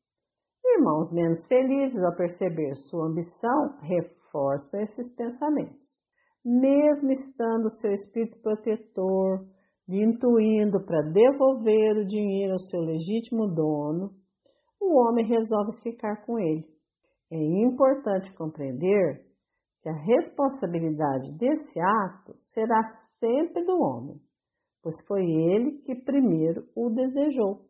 Irmãos 0.74 1.10
menos 1.12 1.46
felizes, 1.46 2.02
ao 2.02 2.14
perceber 2.16 2.74
sua 2.74 3.06
ambição, 3.06 3.78
reforçam 3.80 4.80
esses 4.80 5.14
pensamentos. 5.14 5.88
Mesmo 6.44 7.10
estando 7.10 7.70
seu 7.80 7.92
espírito 7.92 8.40
protetor 8.40 9.46
lhe 9.88 10.02
intuindo 10.02 10.84
para 10.84 11.02
devolver 11.10 11.96
o 11.98 12.06
dinheiro 12.06 12.52
ao 12.52 12.58
seu 12.58 12.80
legítimo 12.80 13.46
dono, 13.46 14.10
o 14.80 14.98
homem 14.98 15.26
resolve 15.26 15.80
ficar 15.82 16.24
com 16.26 16.38
ele. 16.38 16.64
É 17.30 17.36
importante 17.36 18.32
compreender 18.34 19.24
que 19.82 19.88
a 19.88 19.94
responsabilidade 19.94 21.32
desse 21.38 21.80
ato 21.80 22.34
será 22.52 22.82
sempre 23.20 23.64
do 23.64 23.78
homem 23.80 24.20
pois 24.86 25.04
foi 25.08 25.24
ele 25.24 25.78
que 25.78 25.96
primeiro 25.96 26.64
o 26.76 26.90
desejou. 26.90 27.65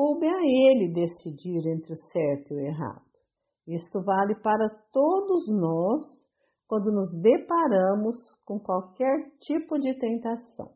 Coube 0.00 0.26
a 0.26 0.40
ele 0.40 0.94
decidir 0.94 1.60
entre 1.66 1.92
o 1.92 1.96
certo 2.10 2.54
e 2.54 2.56
o 2.56 2.60
errado. 2.60 3.04
Isto 3.66 4.02
vale 4.02 4.34
para 4.36 4.70
todos 4.90 5.46
nós 5.52 6.00
quando 6.66 6.90
nos 6.90 7.12
deparamos 7.20 8.16
com 8.46 8.58
qualquer 8.58 9.30
tipo 9.40 9.78
de 9.78 9.92
tentação. 9.98 10.72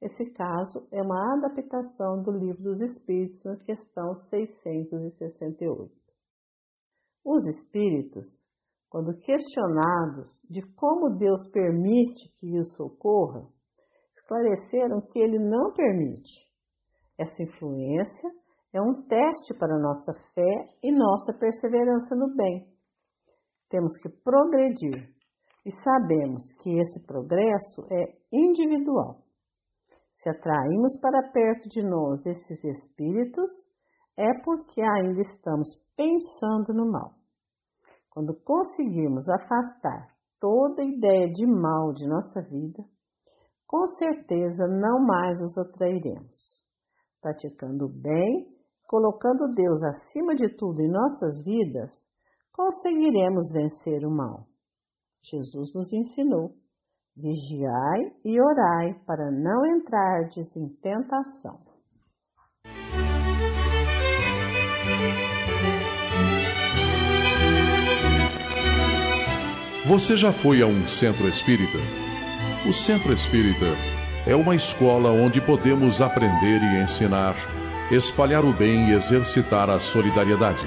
Esse 0.00 0.32
caso 0.32 0.88
é 0.92 1.00
uma 1.02 1.36
adaptação 1.36 2.20
do 2.20 2.32
Livro 2.32 2.64
dos 2.64 2.80
Espíritos, 2.80 3.40
na 3.44 3.56
questão 3.58 4.12
668. 4.12 5.94
Os 7.24 7.46
espíritos, 7.46 8.26
quando 8.90 9.16
questionados 9.20 10.28
de 10.50 10.62
como 10.74 11.16
Deus 11.16 11.48
permite 11.52 12.28
que 12.40 12.58
os 12.58 12.74
socorra, 12.74 13.46
esclareceram 14.16 15.00
que 15.00 15.20
ele 15.20 15.38
não 15.38 15.72
permite. 15.72 16.51
Essa 17.22 17.40
influência 17.40 18.30
é 18.74 18.82
um 18.82 19.06
teste 19.06 19.54
para 19.56 19.78
nossa 19.78 20.12
fé 20.34 20.76
e 20.82 20.90
nossa 20.90 21.32
perseverança 21.38 22.16
no 22.16 22.34
bem. 22.34 22.66
Temos 23.70 23.96
que 24.02 24.08
progredir 24.08 25.08
e 25.64 25.70
sabemos 25.70 26.42
que 26.60 26.80
esse 26.80 27.06
progresso 27.06 27.86
é 27.92 28.16
individual. 28.32 29.22
Se 30.16 30.30
atraímos 30.30 30.98
para 31.00 31.30
perto 31.30 31.68
de 31.68 31.82
nós 31.84 32.26
esses 32.26 32.64
espíritos, 32.64 33.50
é 34.16 34.42
porque 34.44 34.80
ainda 34.82 35.20
estamos 35.20 35.68
pensando 35.96 36.74
no 36.74 36.90
mal. 36.90 37.14
Quando 38.10 38.34
conseguirmos 38.42 39.28
afastar 39.28 40.08
toda 40.40 40.82
ideia 40.82 41.30
de 41.30 41.46
mal 41.46 41.92
de 41.92 42.04
nossa 42.08 42.42
vida, 42.42 42.82
com 43.64 43.86
certeza 43.86 44.66
não 44.66 45.06
mais 45.06 45.40
os 45.40 45.56
atrairemos. 45.56 46.61
Praticando 47.22 47.84
o 47.86 47.88
bem, 47.88 48.48
colocando 48.84 49.54
Deus 49.54 49.80
acima 49.84 50.34
de 50.34 50.48
tudo 50.56 50.82
em 50.82 50.90
nossas 50.90 51.40
vidas, 51.44 51.92
conseguiremos 52.52 53.52
vencer 53.52 54.04
o 54.04 54.10
mal. 54.10 54.48
Jesus 55.22 55.72
nos 55.72 55.92
ensinou: 55.92 56.56
vigiai 57.16 58.12
e 58.24 58.40
orai 58.40 59.00
para 59.06 59.30
não 59.30 59.64
entrardes 59.64 60.56
em 60.56 60.68
tentação. 60.82 61.60
Você 69.86 70.16
já 70.16 70.32
foi 70.32 70.60
a 70.60 70.66
um 70.66 70.88
centro 70.88 71.28
espírita? 71.28 71.78
O 72.68 72.72
Centro 72.72 73.12
Espírita 73.12 74.01
é 74.26 74.36
uma 74.36 74.54
escola 74.54 75.10
onde 75.10 75.40
podemos 75.40 76.00
aprender 76.00 76.62
e 76.62 76.82
ensinar, 76.82 77.34
espalhar 77.90 78.44
o 78.44 78.52
bem 78.52 78.88
e 78.88 78.92
exercitar 78.92 79.68
a 79.68 79.80
solidariedade. 79.80 80.66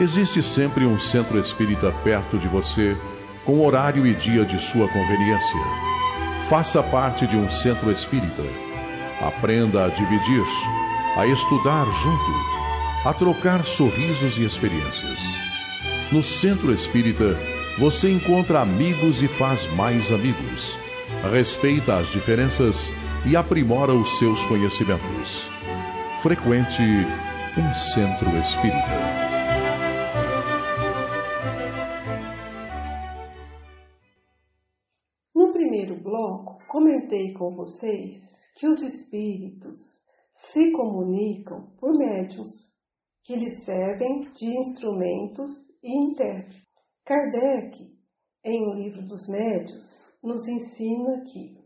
Existe 0.00 0.42
sempre 0.42 0.84
um 0.84 0.98
centro 0.98 1.38
espírita 1.38 1.92
perto 2.02 2.36
de 2.36 2.48
você, 2.48 2.96
com 3.44 3.64
horário 3.64 4.04
e 4.06 4.14
dia 4.14 4.44
de 4.44 4.60
sua 4.60 4.88
conveniência. 4.88 5.60
Faça 6.48 6.82
parte 6.82 7.26
de 7.26 7.36
um 7.36 7.48
centro 7.48 7.90
espírita. 7.90 8.42
Aprenda 9.20 9.84
a 9.84 9.88
dividir, 9.88 10.44
a 11.16 11.26
estudar 11.26 11.86
junto, 12.02 13.08
a 13.08 13.14
trocar 13.14 13.64
sorrisos 13.64 14.36
e 14.38 14.44
experiências. 14.44 15.20
No 16.10 16.22
centro 16.22 16.72
espírita, 16.72 17.38
você 17.78 18.10
encontra 18.10 18.60
amigos 18.60 19.22
e 19.22 19.28
faz 19.28 19.66
mais 19.74 20.10
amigos 20.10 20.76
respeita 21.28 21.98
as 21.98 22.08
diferenças 22.08 22.90
e 23.28 23.36
aprimora 23.36 23.92
os 23.92 24.18
seus 24.18 24.44
conhecimentos. 24.44 25.48
Frequente 26.22 26.82
um 27.58 27.74
centro 27.74 28.28
espírita. 28.38 28.76
No 35.34 35.52
primeiro 35.52 36.02
bloco, 36.02 36.58
comentei 36.68 37.32
com 37.34 37.54
vocês 37.54 38.22
que 38.56 38.66
os 38.66 38.82
espíritos 38.82 39.76
se 40.52 40.70
comunicam 40.72 41.70
por 41.78 41.96
médiums 41.96 42.50
que 43.24 43.34
lhes 43.36 43.64
servem 43.64 44.20
de 44.34 44.56
instrumentos 44.56 45.50
e 45.82 45.92
intérpretes. 45.92 46.64
Kardec, 47.04 47.96
em 48.44 48.66
O 48.68 48.74
Livro 48.74 49.02
dos 49.06 49.28
Médios, 49.28 50.05
nos 50.22 50.46
ensina 50.46 51.22
que 51.24 51.56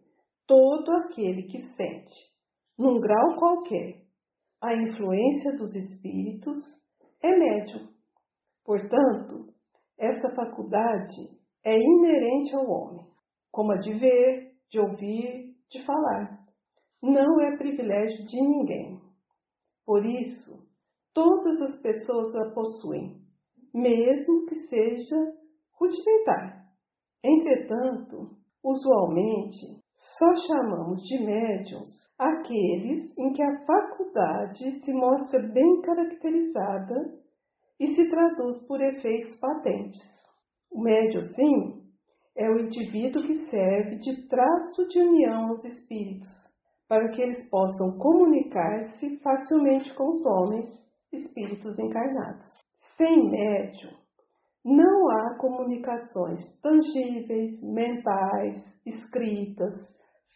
todo 0.47 0.93
aquele 0.93 1.45
que 1.45 1.61
sente, 1.75 2.31
num 2.79 3.01
grau 3.01 3.37
qualquer, 3.39 4.03
a 4.63 4.75
influência 4.75 5.57
dos 5.57 5.75
espíritos 5.75 6.59
é 7.23 7.31
médium. 7.31 7.89
Portanto, 8.65 9.53
essa 9.99 10.31
faculdade 10.35 11.39
é 11.65 11.77
inerente 11.77 12.55
ao 12.55 12.67
homem, 12.67 13.07
como 13.51 13.73
a 13.73 13.77
de 13.79 13.93
ver, 13.95 14.53
de 14.71 14.79
ouvir, 14.79 15.55
de 15.71 15.85
falar. 15.85 16.39
Não 17.03 17.41
é 17.41 17.57
privilégio 17.57 18.27
de 18.27 18.41
ninguém. 18.41 19.01
Por 19.87 20.05
isso, 20.05 20.67
todas 21.15 21.61
as 21.63 21.81
pessoas 21.81 22.35
a 22.37 22.51
possuem, 22.53 23.21
mesmo 23.73 24.47
que 24.47 24.55
seja 24.69 25.17
rudimentar 25.73 26.61
Entretanto, 27.23 28.31
usualmente, 28.65 29.81
só 30.19 30.35
chamamos 30.47 31.03
de 31.03 31.19
médiums 31.25 31.89
aqueles 32.19 33.17
em 33.19 33.33
que 33.33 33.43
a 33.43 33.65
faculdade 33.65 34.85
se 34.85 34.93
mostra 34.93 35.41
bem 35.41 35.81
caracterizada 35.81 37.19
e 37.81 37.95
se 37.95 38.11
traduz 38.11 38.67
por 38.67 38.81
efeitos 38.83 39.39
patentes. 39.41 40.01
O 40.71 40.83
médium, 40.83 41.23
sim, 41.23 41.83
é 42.37 42.49
o 42.51 42.61
indivíduo 42.61 43.23
que 43.23 43.47
serve 43.47 43.97
de 43.97 44.29
traço 44.29 44.87
de 44.89 45.01
união 45.01 45.49
aos 45.49 45.65
espíritos, 45.65 46.29
para 46.87 47.09
que 47.09 47.23
eles 47.23 47.49
possam 47.49 47.97
comunicar-se 47.99 49.19
facilmente 49.21 49.95
com 49.95 50.11
os 50.11 50.27
homens, 50.27 50.69
espíritos 51.13 51.79
encarnados. 51.79 52.47
Sem 52.97 53.31
médium, 53.31 54.00
não 54.65 55.11
há 55.11 55.37
comunicações 55.39 56.41
tangíveis, 56.61 57.61
mentais, 57.63 58.57
escritas, 58.85 59.75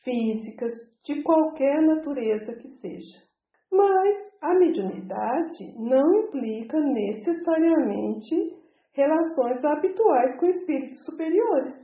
físicas, 0.03 0.73
de 1.05 1.23
qualquer 1.23 1.83
natureza 1.83 2.55
que 2.55 2.69
seja. 2.79 3.23
Mas 3.71 4.17
a 4.41 4.55
mediunidade 4.55 5.79
não 5.79 6.15
implica 6.25 6.79
necessariamente 6.79 8.57
relações 8.93 9.65
habituais 9.65 10.39
com 10.39 10.47
espíritos 10.47 11.05
superiores. 11.05 11.75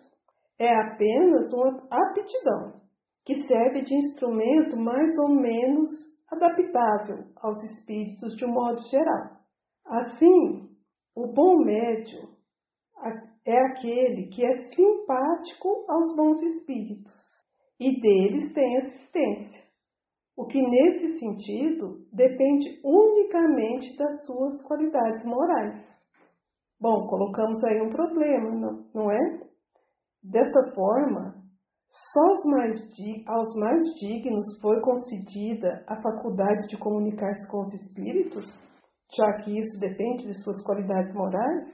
É 0.59 0.73
apenas 0.81 1.53
uma 1.53 1.83
aptidão 1.91 2.81
que 3.25 3.47
serve 3.47 3.83
de 3.83 3.95
instrumento 3.95 4.77
mais 4.77 5.17
ou 5.19 5.31
menos 5.31 5.91
adaptável 6.31 7.25
aos 7.37 7.63
espíritos 7.65 8.37
de 8.37 8.45
um 8.45 8.53
modo 8.53 8.81
geral. 8.89 9.41
Assim, 9.87 10.70
o 11.15 11.33
bom 11.33 11.65
médium 11.65 12.29
é 13.47 13.59
aquele 13.67 14.29
que 14.29 14.45
é 14.45 14.59
simpático 14.75 15.85
aos 15.89 16.17
bons 16.17 16.43
espíritos 16.43 17.13
e 17.79 18.01
deles 18.01 18.53
tem 18.53 18.77
assistência, 18.79 19.63
o 20.37 20.47
que 20.47 20.61
nesse 20.61 21.19
sentido 21.19 22.07
depende 22.13 22.81
unicamente 22.85 23.97
das 23.97 24.25
suas 24.27 24.63
qualidades 24.67 25.25
morais. 25.25 25.83
Bom, 26.79 27.07
colocamos 27.07 27.63
aí 27.65 27.81
um 27.81 27.91
problema, 27.91 28.85
não, 28.95 29.11
é? 29.11 29.41
Dessa 30.23 30.75
forma, 30.75 31.35
só 32.13 32.21
aos 32.21 32.45
mais, 32.47 32.79
aos 33.27 33.57
mais 33.57 33.85
dignos 33.99 34.47
foi 34.61 34.81
concedida 34.81 35.85
a 35.87 36.01
faculdade 36.01 36.69
de 36.69 36.79
comunicar-se 36.79 37.51
com 37.51 37.63
os 37.63 37.75
espíritos, 37.75 38.45
já 39.17 39.33
que 39.43 39.59
isso 39.59 39.81
depende 39.81 40.27
de 40.27 40.43
suas 40.43 40.63
qualidades 40.65 41.13
morais? 41.15 41.69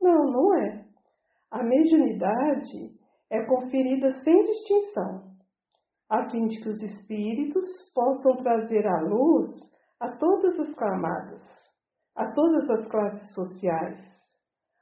Não, 0.00 0.24
não 0.30 0.54
é. 0.54 0.84
A 1.50 1.62
mediunidade 1.62 2.98
é 3.30 3.44
conferida 3.44 4.14
sem 4.22 4.42
distinção, 4.42 5.30
a 6.08 6.28
fim 6.30 6.46
de 6.46 6.60
que 6.60 6.68
os 6.68 6.82
espíritos 6.82 7.64
possam 7.94 8.36
trazer 8.42 8.86
à 8.86 9.00
luz 9.00 9.50
a 10.00 10.16
todas 10.16 10.58
as 10.60 10.74
camadas, 10.74 11.42
a 12.16 12.32
todas 12.32 12.70
as 12.70 12.88
classes 12.88 13.34
sociais, 13.34 14.00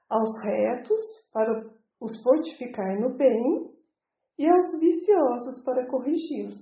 aos 0.08 0.30
retos 0.42 1.00
para 1.32 1.64
os 2.00 2.22
fortificar 2.22 2.98
no 3.00 3.16
bem 3.16 3.70
e 4.38 4.48
aos 4.48 4.78
viciosos 4.78 5.64
para 5.64 5.86
corrigi-los. 5.88 6.56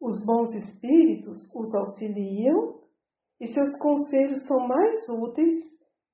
Os 0.00 0.24
bons 0.26 0.52
espíritos 0.54 1.36
os 1.54 1.74
auxiliam 1.74 2.79
e 3.40 3.46
seus 3.48 3.76
conselhos 3.78 4.46
são 4.46 4.66
mais 4.66 5.08
úteis, 5.08 5.64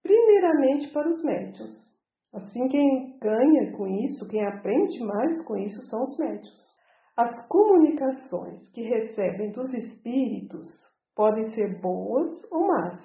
primeiramente 0.02 0.92
para 0.92 1.08
os 1.08 1.22
médios. 1.24 1.70
Assim, 2.32 2.68
quem 2.68 3.18
ganha 3.18 3.72
com 3.76 3.86
isso, 3.86 4.28
quem 4.28 4.44
aprende 4.46 5.02
mais 5.04 5.44
com 5.44 5.56
isso, 5.56 5.80
são 5.88 6.02
os 6.02 6.18
médios. 6.18 6.76
As 7.16 7.48
comunicações 7.48 8.68
que 8.70 8.82
recebem 8.82 9.50
dos 9.52 9.72
espíritos 9.72 10.66
podem 11.14 11.48
ser 11.54 11.80
boas 11.80 12.32
ou 12.52 12.66
más, 12.68 13.00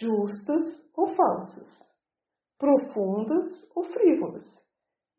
justas 0.00 0.64
ou 0.96 1.14
falsas 1.14 1.86
profundas 2.58 3.52
ou 3.74 3.84
frívolas, 3.84 4.44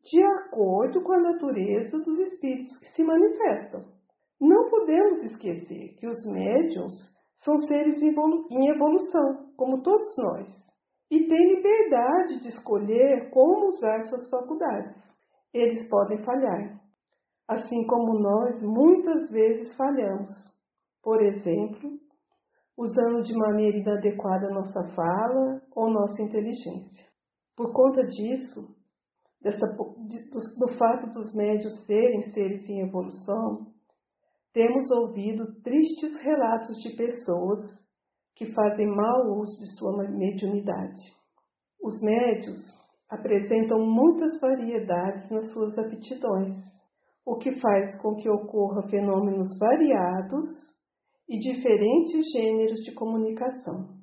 de 0.02 0.22
acordo 0.22 1.02
com 1.02 1.12
a 1.12 1.20
natureza 1.20 1.98
dos 1.98 2.18
espíritos 2.18 2.76
que 2.78 2.92
se 2.94 3.04
manifestam. 3.04 3.84
Não 4.40 4.68
podemos 4.68 5.24
esquecer 5.24 5.96
que 5.98 6.06
os 6.06 6.18
médiums 6.32 6.92
são 7.44 7.58
seres 7.60 8.00
em 8.02 8.68
evolução, 8.68 9.52
como 9.56 9.82
todos 9.82 10.08
nós, 10.18 10.48
e 11.10 11.26
têm 11.26 11.54
liberdade 11.56 12.40
de 12.40 12.48
escolher 12.48 13.30
como 13.30 13.68
usar 13.68 14.00
suas 14.06 14.28
faculdades. 14.28 14.96
Eles 15.52 15.88
podem 15.88 16.22
falhar, 16.24 16.80
assim 17.48 17.86
como 17.86 18.18
nós 18.18 18.62
muitas 18.62 19.30
vezes 19.30 19.74
falhamos. 19.76 20.30
Por 21.02 21.22
exemplo, 21.22 21.98
usando 22.76 23.22
de 23.22 23.34
maneira 23.34 23.78
inadequada 23.78 24.50
nossa 24.50 24.84
fala 24.94 25.62
ou 25.74 25.90
nossa 25.90 26.20
inteligência. 26.22 27.06
Por 27.56 27.72
conta 27.72 28.04
disso, 28.06 28.76
dessa, 29.40 29.66
de, 29.66 30.30
do, 30.30 30.66
do 30.66 30.78
fato 30.78 31.06
dos 31.10 31.34
médios 31.34 31.84
serem 31.86 32.30
seres 32.30 32.68
em 32.68 32.80
evolução, 32.80 33.66
temos 34.52 34.90
ouvido 34.90 35.60
tristes 35.62 36.16
relatos 36.22 36.76
de 36.82 36.96
pessoas 36.96 37.60
que 38.34 38.52
fazem 38.52 38.86
mau 38.86 39.40
uso 39.40 39.60
de 39.60 39.78
sua 39.78 40.08
mediunidade. 40.08 41.02
Os 41.82 42.00
médios 42.02 42.58
apresentam 43.10 43.78
muitas 43.80 44.40
variedades 44.40 45.30
nas 45.30 45.52
suas 45.52 45.76
aptidões, 45.78 46.56
o 47.26 47.36
que 47.36 47.58
faz 47.60 48.00
com 48.00 48.16
que 48.16 48.28
ocorra 48.28 48.88
fenômenos 48.88 49.48
variados 49.58 50.44
e 51.28 51.38
diferentes 51.38 52.24
gêneros 52.32 52.80
de 52.80 52.94
comunicação. 52.94 53.98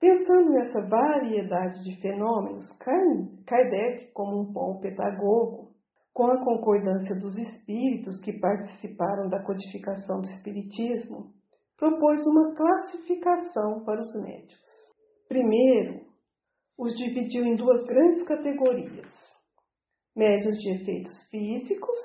Pensando 0.00 0.50
nessa 0.50 0.80
variedade 0.88 1.84
de 1.84 2.00
fenômenos, 2.00 2.66
Kardec, 3.46 4.10
como 4.12 4.40
um 4.40 4.52
bom 4.52 4.80
pedagogo, 4.80 5.61
com 6.12 6.26
a 6.26 6.44
concordância 6.44 7.14
dos 7.16 7.36
espíritos 7.38 8.20
que 8.20 8.38
participaram 8.38 9.28
da 9.28 9.42
codificação 9.42 10.20
do 10.20 10.30
Espiritismo, 10.30 11.32
propôs 11.76 12.24
uma 12.26 12.54
classificação 12.54 13.82
para 13.84 14.00
os 14.00 14.14
médios. 14.22 14.60
Primeiro, 15.26 16.00
os 16.78 16.94
dividiu 16.94 17.44
em 17.44 17.56
duas 17.56 17.84
grandes 17.86 18.24
categorias: 18.24 19.08
médios 20.14 20.58
de 20.58 20.70
efeitos 20.74 21.28
físicos, 21.30 21.98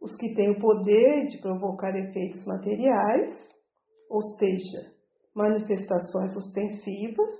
os 0.00 0.16
que 0.16 0.34
têm 0.34 0.50
o 0.50 0.60
poder 0.60 1.26
de 1.26 1.38
provocar 1.40 1.94
efeitos 1.94 2.44
materiais, 2.46 3.36
ou 4.08 4.22
seja, 4.38 4.92
manifestações 5.34 6.34
ostensivas, 6.36 7.34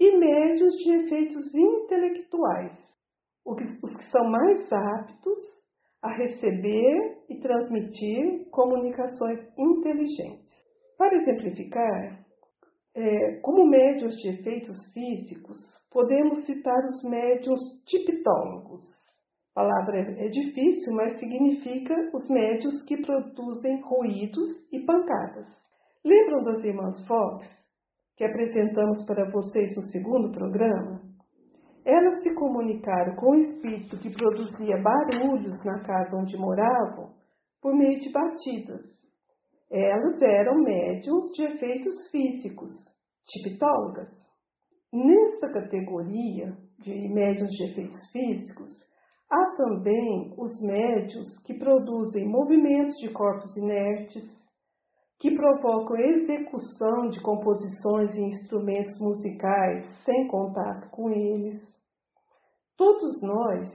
e 0.00 0.16
médios 0.16 0.74
de 0.76 0.92
efeitos 0.92 1.54
intelectuais, 1.54 2.91
os 3.44 3.96
que 3.96 4.10
são 4.10 4.24
mais 4.24 4.72
aptos 4.72 5.38
a 6.02 6.12
receber 6.16 7.22
e 7.28 7.40
transmitir 7.40 8.48
comunicações 8.50 9.40
inteligentes. 9.58 10.50
Para 10.98 11.16
exemplificar, 11.16 12.24
é, 12.94 13.36
como 13.40 13.66
médios 13.66 14.14
de 14.16 14.30
efeitos 14.30 14.76
físicos, 14.92 15.58
podemos 15.90 16.44
citar 16.44 16.84
os 16.84 17.02
médios 17.08 17.60
tipitólogos. 17.86 18.82
A 19.54 19.60
palavra 19.60 19.98
é 20.00 20.28
difícil, 20.28 20.94
mas 20.94 21.18
significa 21.18 21.94
os 22.14 22.28
médios 22.28 22.84
que 22.86 23.00
produzem 23.02 23.80
ruídos 23.82 24.48
e 24.72 24.80
pancadas. 24.80 25.46
Lembram 26.04 26.42
das 26.44 26.64
irmãs 26.64 27.06
Fox, 27.06 27.46
que 28.16 28.24
apresentamos 28.24 29.04
para 29.04 29.30
vocês 29.30 29.76
no 29.76 29.82
segundo 29.84 30.32
programa? 30.32 31.01
Elas 31.84 32.22
se 32.22 32.32
comunicaram 32.34 33.16
com 33.16 33.30
o 33.30 33.38
espírito 33.38 33.98
que 33.98 34.10
produzia 34.10 34.80
barulhos 34.80 35.64
na 35.64 35.80
casa 35.80 36.16
onde 36.16 36.36
moravam 36.36 37.10
por 37.60 37.74
meio 37.74 37.98
de 37.98 38.10
batidas. 38.12 38.80
Elas 39.70 40.20
eram 40.20 40.62
médiums 40.62 41.32
de 41.34 41.44
efeitos 41.44 42.10
físicos, 42.10 42.70
tiptólogas. 43.26 44.08
Nessa 44.92 45.48
categoria 45.48 46.56
de 46.78 47.08
médiums 47.08 47.50
de 47.52 47.64
efeitos 47.64 48.10
físicos, 48.12 48.68
há 49.30 49.56
também 49.56 50.34
os 50.36 50.52
médios 50.62 51.26
que 51.46 51.54
produzem 51.54 52.28
movimentos 52.28 52.94
de 52.96 53.10
corpos 53.12 53.56
inertes, 53.56 54.41
que 55.22 55.36
provocam 55.36 55.96
execução 55.96 57.08
de 57.08 57.22
composições 57.22 58.12
e 58.14 58.22
instrumentos 58.22 58.98
musicais 58.98 59.86
sem 60.04 60.26
contato 60.26 60.90
com 60.90 61.08
eles. 61.10 61.62
Todos 62.76 63.22
nós 63.22 63.68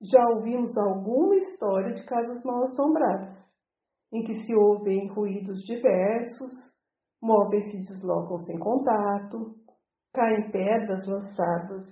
já 0.00 0.26
ouvimos 0.30 0.74
alguma 0.78 1.36
história 1.36 1.92
de 1.92 2.02
casas 2.06 2.42
mal 2.42 2.64
assombradas, 2.64 3.36
em 4.10 4.24
que 4.24 4.34
se 4.46 4.54
ouvem 4.54 5.08
ruídos 5.08 5.58
diversos, 5.66 6.50
móveis 7.22 7.70
se 7.70 7.78
deslocam 7.92 8.38
sem 8.38 8.58
contato, 8.58 9.54
caem 10.14 10.50
pedras 10.50 11.06
lançadas 11.06 11.86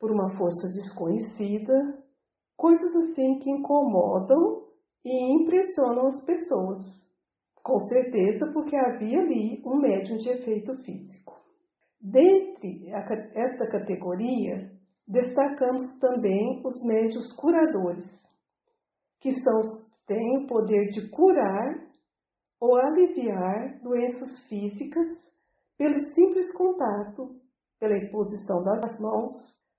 por 0.00 0.10
uma 0.10 0.34
força 0.38 0.66
desconhecida 0.68 2.02
Coisas 2.56 2.94
assim 2.94 3.38
que 3.40 3.50
incomodam 3.50 4.68
e 5.04 5.32
impressionam 5.34 6.06
as 6.06 6.24
pessoas. 6.24 7.03
Com 7.64 7.80
certeza, 7.80 8.52
porque 8.52 8.76
havia 8.76 9.20
ali 9.20 9.62
um 9.64 9.80
médium 9.80 10.18
de 10.18 10.28
efeito 10.28 10.76
físico. 10.82 11.34
Dentre 11.98 12.90
esta 12.90 13.66
categoria, 13.70 14.70
destacamos 15.08 15.98
também 15.98 16.60
os 16.62 16.74
médios 16.86 17.32
curadores, 17.32 18.04
que 19.18 19.32
são 19.40 19.60
os 19.60 19.84
que 19.88 20.06
têm 20.08 20.44
o 20.44 20.46
poder 20.46 20.90
de 20.90 21.08
curar 21.08 21.74
ou 22.60 22.76
aliviar 22.76 23.80
doenças 23.80 24.46
físicas 24.46 25.08
pelo 25.78 25.98
simples 26.14 26.52
contato, 26.52 27.34
pela 27.80 27.96
imposição 27.96 28.62
das 28.62 29.00
mãos, 29.00 29.30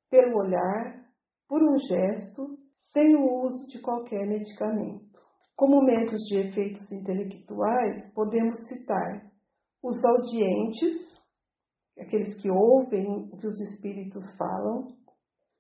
pelo 0.10 0.40
olhar, 0.40 1.06
por 1.48 1.62
um 1.62 1.78
gesto, 1.78 2.58
sem 2.92 3.16
o 3.16 3.44
uso 3.44 3.68
de 3.68 3.80
qualquer 3.80 4.26
medicamento. 4.26 5.15
Como 5.56 5.82
médios 5.82 6.22
de 6.24 6.40
efeitos 6.40 6.92
intelectuais, 6.92 8.12
podemos 8.14 8.58
citar 8.68 9.32
os 9.82 10.04
audientes, 10.04 11.16
aqueles 11.98 12.42
que 12.42 12.50
ouvem 12.52 13.08
o 13.08 13.38
que 13.38 13.48
os 13.48 13.60
espíritos 13.72 14.36
falam, 14.38 14.88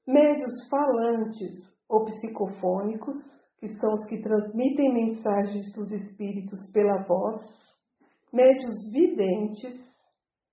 médios 0.05 0.67
falantes 0.69 1.73
ou 1.87 2.03
psicofônicos, 2.05 3.17
que 3.57 3.69
são 3.79 3.93
os 3.93 4.05
que 4.07 4.21
transmitem 4.21 4.93
mensagens 4.93 5.71
dos 5.73 5.89
espíritos 5.91 6.59
pela 6.73 7.03
voz, 7.03 7.41
médios 8.33 8.75
videntes, 8.91 9.79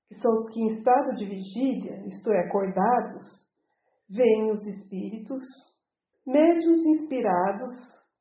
que 0.08 0.14
são 0.20 0.30
os 0.30 0.50
que 0.52 0.60
em 0.60 0.72
estado 0.74 1.16
de 1.16 1.24
vigília, 1.24 2.06
isto 2.06 2.30
é, 2.30 2.46
acordados, 2.46 3.22
veem 4.08 4.52
os 4.52 4.64
espíritos, 4.66 5.40
médios 6.24 6.78
inspirados, 6.86 7.72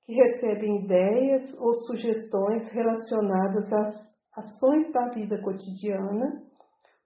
que 0.06 0.14
recebem 0.14 0.84
ideias 0.84 1.54
ou 1.60 1.74
sugestões 1.86 2.68
relacionadas 2.72 3.72
às 3.72 4.12
ações 4.38 4.92
da 4.92 5.10
vida 5.10 5.42
cotidiana 5.42 6.44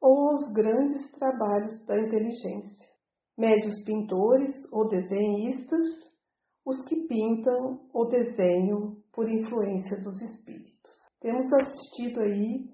ou 0.01 0.29
aos 0.29 0.51
grandes 0.53 1.11
trabalhos 1.11 1.85
da 1.85 1.99
inteligência. 1.99 2.89
Médios 3.37 3.83
pintores 3.83 4.53
ou 4.71 4.87
desenhistas, 4.87 5.87
os 6.65 6.83
que 6.87 6.95
pintam 7.07 7.81
ou 7.93 8.07
desenham 8.07 8.95
por 9.13 9.29
influência 9.29 9.99
dos 10.01 10.21
espíritos. 10.21 10.91
Temos 11.19 11.51
assistido 11.53 12.21
aí, 12.21 12.69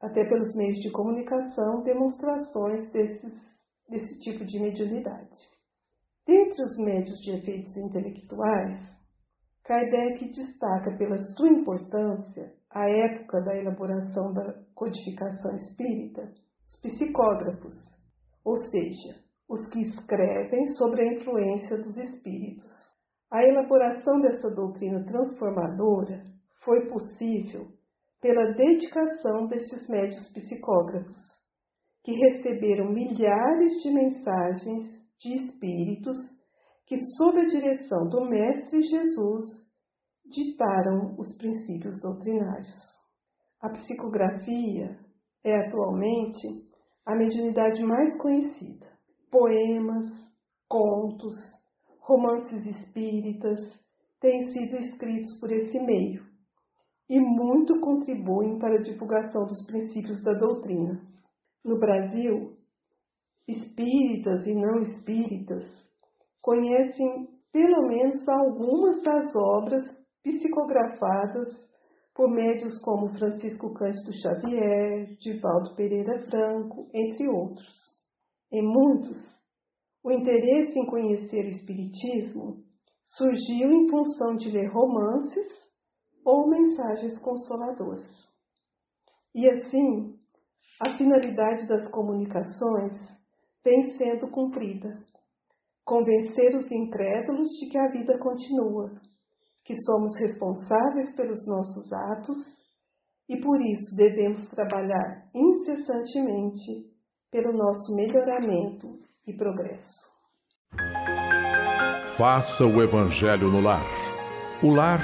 até 0.00 0.24
pelos 0.28 0.54
meios 0.56 0.78
de 0.78 0.90
comunicação, 0.92 1.82
demonstrações 1.82 2.90
desses, 2.92 3.34
desse 3.88 4.18
tipo 4.20 4.44
de 4.44 4.60
mediunidade. 4.60 5.36
Dentre 6.26 6.62
os 6.62 6.78
médios 6.78 7.18
de 7.20 7.32
efeitos 7.32 7.76
intelectuais, 7.76 8.97
Kardec 9.68 10.32
destaca 10.32 10.96
pela 10.96 11.18
sua 11.36 11.50
importância 11.50 12.54
a 12.70 12.88
época 12.88 13.42
da 13.42 13.54
elaboração 13.54 14.32
da 14.32 14.54
codificação 14.74 15.54
espírita, 15.56 16.22
os 16.22 16.80
psicógrafos, 16.80 17.74
ou 18.42 18.56
seja, 18.56 19.20
os 19.46 19.68
que 19.68 19.80
escrevem 19.82 20.68
sobre 20.68 21.02
a 21.02 21.12
influência 21.12 21.76
dos 21.82 21.94
espíritos. 21.98 22.66
A 23.30 23.44
elaboração 23.44 24.22
dessa 24.22 24.48
doutrina 24.48 25.04
transformadora 25.04 26.24
foi 26.64 26.88
possível 26.88 27.66
pela 28.22 28.54
dedicação 28.54 29.48
destes 29.48 29.86
médios 29.86 30.32
psicógrafos, 30.32 31.18
que 32.02 32.12
receberam 32.12 32.90
milhares 32.90 33.82
de 33.82 33.92
mensagens 33.92 34.98
de 35.20 35.34
espíritos 35.44 36.37
que, 36.88 36.98
sob 37.18 37.38
a 37.38 37.44
direção 37.44 38.08
do 38.08 38.24
Mestre 38.24 38.82
Jesus, 38.82 39.44
ditaram 40.24 41.14
os 41.18 41.36
princípios 41.36 42.00
doutrinários. 42.00 42.74
A 43.60 43.68
psicografia 43.68 44.98
é 45.44 45.54
atualmente 45.66 46.66
a 47.04 47.14
mediunidade 47.14 47.82
mais 47.82 48.16
conhecida. 48.20 48.86
Poemas, 49.30 50.08
contos, 50.66 51.34
romances 52.00 52.64
espíritas 52.64 53.60
têm 54.20 54.50
sido 54.50 54.78
escritos 54.78 55.38
por 55.40 55.52
esse 55.52 55.78
meio 55.78 56.26
e 57.10 57.20
muito 57.20 57.78
contribuem 57.80 58.58
para 58.58 58.78
a 58.78 58.82
divulgação 58.82 59.44
dos 59.44 59.66
princípios 59.66 60.22
da 60.22 60.32
doutrina. 60.32 61.02
No 61.62 61.78
Brasil, 61.78 62.56
espíritas 63.46 64.46
e 64.46 64.54
não 64.54 64.80
espíritas 64.80 65.87
conhecem 66.48 67.28
pelo 67.52 67.86
menos 67.88 68.26
algumas 68.26 69.02
das 69.02 69.36
obras 69.36 69.84
psicografadas 70.22 71.46
por 72.14 72.30
médios 72.30 72.80
como 72.82 73.12
Francisco 73.18 73.74
Cândido 73.74 74.10
Xavier, 74.14 75.14
Divaldo 75.18 75.76
Pereira 75.76 76.18
Franco, 76.30 76.88
entre 76.94 77.28
outros. 77.28 77.68
Em 78.50 78.62
muitos, 78.62 79.18
o 80.02 80.10
interesse 80.10 80.78
em 80.78 80.86
conhecer 80.86 81.44
o 81.44 81.50
Espiritismo 81.50 82.64
surgiu 83.04 83.70
em 83.70 83.90
função 83.90 84.36
de 84.36 84.50
ler 84.50 84.72
romances 84.72 85.48
ou 86.24 86.48
mensagens 86.48 87.20
consoladoras. 87.20 88.08
E 89.34 89.46
assim, 89.50 90.14
a 90.80 90.96
finalidade 90.96 91.68
das 91.68 91.90
comunicações 91.90 92.94
vem 93.62 93.98
sendo 93.98 94.30
cumprida. 94.30 94.88
Convencer 95.88 96.54
os 96.54 96.70
incrédulos 96.70 97.48
de 97.58 97.70
que 97.70 97.78
a 97.78 97.88
vida 97.88 98.18
continua, 98.18 98.90
que 99.64 99.74
somos 99.80 100.14
responsáveis 100.20 101.16
pelos 101.16 101.46
nossos 101.46 101.90
atos 101.90 102.36
e 103.26 103.40
por 103.40 103.58
isso 103.62 103.96
devemos 103.96 104.46
trabalhar 104.50 105.30
incessantemente 105.34 106.92
pelo 107.32 107.54
nosso 107.54 107.96
melhoramento 107.96 108.98
e 109.26 109.32
progresso. 109.32 110.12
Faça 112.18 112.66
o 112.66 112.82
Evangelho 112.82 113.50
no 113.50 113.62
lar. 113.62 113.86
O 114.62 114.70
lar 114.70 115.00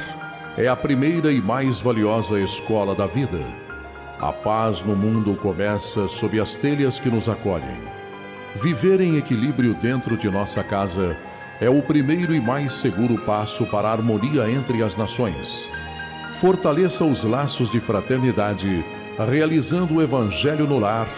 é 0.59 0.69
a 0.69 0.77
primeira 0.77 1.33
e 1.33 1.41
mais 1.41 1.81
valiosa 1.81 2.39
escola 2.39 2.95
da 2.95 3.07
vida. 3.07 3.41
A 4.21 4.35
paz 4.35 4.83
no 4.83 4.95
mundo 4.95 5.35
começa 5.35 6.09
sob 6.09 6.39
as 6.39 6.57
telhas 6.57 7.01
que 7.01 7.09
nos 7.09 7.27
acolhem. 7.27 8.04
Viver 8.55 9.01
em 9.01 9.17
equilíbrio 9.17 9.75
dentro 9.75 10.17
de 10.17 10.31
nossa 10.31 10.63
casa 10.63 11.17
é 11.61 11.69
o 11.69 11.83
primeiro 11.83 12.33
e 12.33 12.41
mais 12.41 12.73
seguro 12.73 13.19
passo 13.19 13.67
para 13.67 13.89
a 13.89 13.93
harmonia 13.93 14.49
entre 14.49 14.81
as 14.83 14.97
nações. 14.97 15.69
Fortaleça 16.41 17.05
os 17.05 17.25
laços 17.25 17.69
de 17.69 17.81
fraternidade, 17.81 18.85
realizando 19.19 19.95
o 19.95 20.03
Evangelho 20.03 20.69
no 20.69 20.79
lar 20.79 21.09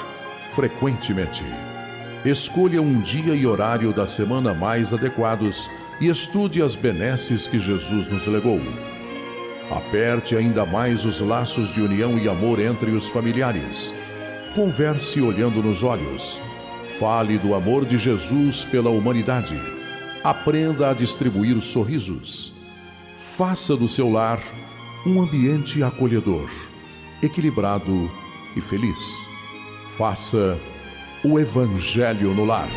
frequentemente. 0.54 1.44
Escolha 2.24 2.80
um 2.80 3.00
dia 3.00 3.34
e 3.34 3.46
horário 3.46 3.92
da 3.92 4.06
semana 4.06 4.54
mais 4.54 4.94
adequados 4.94 5.70
e 6.00 6.08
estude 6.08 6.62
as 6.62 6.74
benesses 6.74 7.46
que 7.46 7.58
Jesus 7.58 8.08
nos 8.08 8.26
legou. 8.26 8.60
Aperte 9.70 10.34
ainda 10.34 10.64
mais 10.64 11.04
os 11.04 11.20
laços 11.20 11.74
de 11.74 11.82
união 11.82 12.18
e 12.18 12.28
amor 12.28 12.58
entre 12.58 12.92
os 12.92 13.08
familiares. 13.08 13.92
Converse 14.54 15.20
olhando 15.20 15.62
nos 15.62 15.82
olhos 15.82 16.40
Fale 16.98 17.38
do 17.38 17.54
amor 17.54 17.84
de 17.84 17.98
Jesus 17.98 18.64
pela 18.64 18.88
humanidade. 18.88 19.54
Aprenda 20.24 20.88
a 20.88 20.94
distribuir 20.94 21.60
sorrisos. 21.60 22.54
Faça 23.36 23.76
do 23.76 23.86
seu 23.86 24.10
lar 24.10 24.38
um 25.06 25.20
ambiente 25.20 25.82
acolhedor, 25.82 26.48
equilibrado 27.22 27.92
e 28.56 28.62
feliz. 28.62 28.96
Faça 29.98 30.56
o 31.22 31.38
Evangelho 31.38 32.32
no 32.34 32.46
lar. 32.46 32.70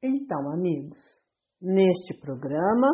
Então, 0.00 0.52
amigos, 0.52 0.98
neste 1.60 2.14
programa 2.20 2.86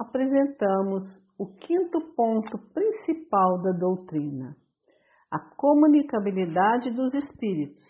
apresentamos 0.00 1.04
o 1.36 1.48
quinto 1.48 2.00
ponto 2.16 2.56
principal 2.72 3.60
da 3.60 3.72
doutrina 3.72 4.56
a 5.32 5.38
comunicabilidade 5.56 6.90
dos 6.90 7.14
espíritos 7.14 7.82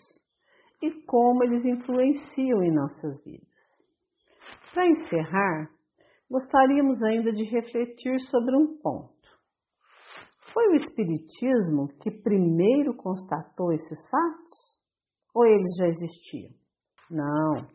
e 0.81 0.89
como 1.05 1.43
eles 1.43 1.65
influenciam 1.65 2.63
em 2.63 2.73
nossas 2.73 3.21
vidas. 3.25 3.49
Para 4.73 4.87
encerrar, 4.87 5.69
gostaríamos 6.31 7.03
ainda 7.03 7.33
de 7.33 7.43
refletir 7.43 8.17
sobre 8.31 8.55
um 8.55 8.77
ponto. 8.77 9.11
Foi 10.53 10.67
o 10.69 10.75
Espiritismo 10.75 11.89
que 12.01 12.11
primeiro 12.11 12.95
constatou 12.95 13.73
esses 13.73 13.99
fatos? 14.09 14.79
Ou 15.35 15.45
eles 15.45 15.75
já 15.77 15.87
existiam? 15.87 16.51
Não. 17.11 17.67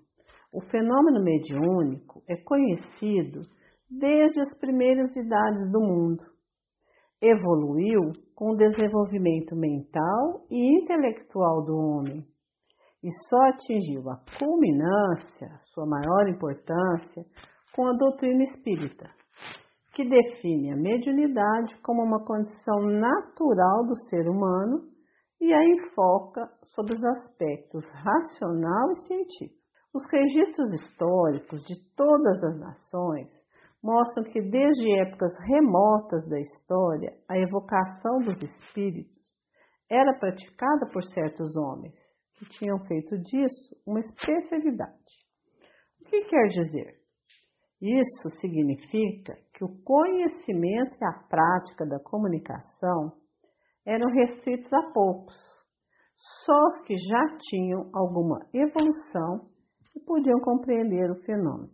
O 0.51 0.63
fenômeno 0.63 1.23
mediúnico 1.23 2.23
é 2.27 2.37
conhecido 2.37 3.43
desde 3.91 4.41
as 4.41 4.57
primeiras 4.59 5.15
idades 5.15 5.71
do 5.71 5.81
mundo 5.81 6.38
evoluiu 7.21 8.13
com 8.35 8.53
o 8.53 8.57
desenvolvimento 8.57 9.57
mental 9.57 10.47
e 10.51 10.83
intelectual 10.83 11.65
do 11.65 11.77
homem, 11.77 12.25
e 13.03 13.11
só 13.29 13.37
atingiu 13.49 14.09
a 14.11 14.21
culminância, 14.39 15.49
sua 15.73 15.87
maior 15.87 16.29
importância, 16.29 17.25
com 17.75 17.87
a 17.87 17.93
doutrina 17.93 18.43
espírita, 18.45 19.07
que 19.95 20.09
define 20.09 20.73
a 20.73 20.77
mediunidade 20.77 21.77
como 21.83 22.03
uma 22.03 22.25
condição 22.25 22.81
natural 22.83 23.87
do 23.87 23.97
ser 24.09 24.29
humano 24.29 24.89
e 25.41 25.53
a 25.53 25.65
enfoca 25.65 26.49
sobre 26.75 26.97
os 26.97 27.05
aspectos 27.05 27.85
racional 27.91 28.93
e 28.93 29.07
científico. 29.07 29.59
Os 29.95 30.05
registros 30.13 30.73
históricos 30.75 31.63
de 31.65 31.75
todas 31.97 32.43
as 32.45 32.59
nações 32.59 33.38
mostram 33.83 34.25
que 34.25 34.41
desde 34.41 35.01
épocas 35.01 35.33
remotas 35.47 36.29
da 36.29 36.39
história, 36.41 37.17
a 37.29 37.39
evocação 37.39 38.19
dos 38.19 38.41
espíritos 38.43 39.39
era 39.91 40.19
praticada 40.19 40.87
por 40.93 41.05
certos 41.05 41.57
homens, 41.57 41.95
que 42.35 42.47
tinham 42.59 42.79
feito 42.87 43.19
disso 43.19 43.77
uma 43.87 44.01
especialidade. 44.01 44.93
O 46.01 46.05
que 46.05 46.23
quer 46.25 46.49
dizer? 46.49 46.99
Isso 47.81 48.31
significa 48.41 49.37
que 49.55 49.65
o 49.65 49.83
conhecimento 49.83 50.97
e 51.01 51.05
a 51.05 51.29
prática 51.29 51.87
da 51.87 52.01
comunicação 52.01 53.13
eram 53.87 54.11
restritos 54.11 54.73
a 54.73 54.93
poucos, 54.93 55.37
só 56.45 56.59
os 56.67 56.81
que 56.85 56.97
já 56.97 57.39
tinham 57.49 57.89
alguma 57.95 58.41
evolução 58.53 59.49
e 59.95 60.01
podiam 60.01 60.41
compreender 60.43 61.11
o 61.11 61.23
fenômeno. 61.23 61.71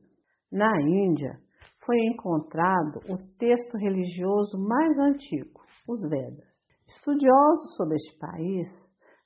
Na 0.53 0.81
Índia, 0.81 1.41
foi 1.85 1.99
encontrado 2.07 3.01
o 3.09 3.19
texto 3.39 3.77
religioso 3.77 4.59
mais 4.59 4.99
antigo, 4.99 5.61
os 5.89 6.01
Vedas. 6.09 6.49
Estudiosos 6.87 7.77
sobre 7.77 7.97
este 7.97 8.19
país 8.19 8.69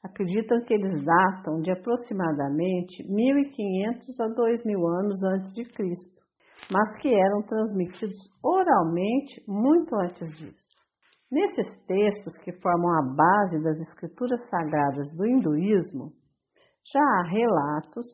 acreditam 0.02 0.60
que 0.64 0.74
eles 0.74 1.04
datam 1.04 1.60
de 1.60 1.70
aproximadamente 1.70 3.04
1500 3.08 4.20
a 4.20 4.28
2000 4.28 4.86
anos 4.86 5.24
antes 5.24 5.52
de 5.54 5.64
Cristo, 5.64 6.22
mas 6.72 7.00
que 7.00 7.08
eram 7.08 7.42
transmitidos 7.42 8.18
oralmente 8.42 9.42
muito 9.46 9.94
antes 9.96 10.30
disso. 10.36 10.78
Nesses 11.30 11.84
textos 11.84 12.38
que 12.38 12.52
formam 12.60 12.90
a 12.90 13.14
base 13.14 13.62
das 13.62 13.78
escrituras 13.80 14.48
sagradas 14.48 15.12
do 15.14 15.26
hinduísmo, 15.26 16.12
já 16.90 17.00
há 17.00 17.22
relatos 17.28 18.06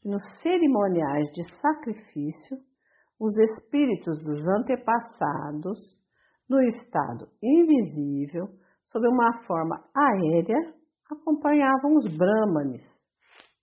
que 0.00 0.08
nos 0.08 0.22
cerimoniais 0.40 1.26
de 1.34 1.44
sacrifício 1.60 2.58
os 3.20 3.36
espíritos 3.36 4.22
dos 4.24 4.46
antepassados, 4.46 5.78
no 6.48 6.60
estado 6.62 7.28
invisível, 7.42 8.48
sob 8.86 9.06
uma 9.08 9.42
forma 9.46 9.82
aérea, 9.94 10.74
acompanhavam 11.10 11.96
os 11.96 12.06
brahmanes, 12.16 12.84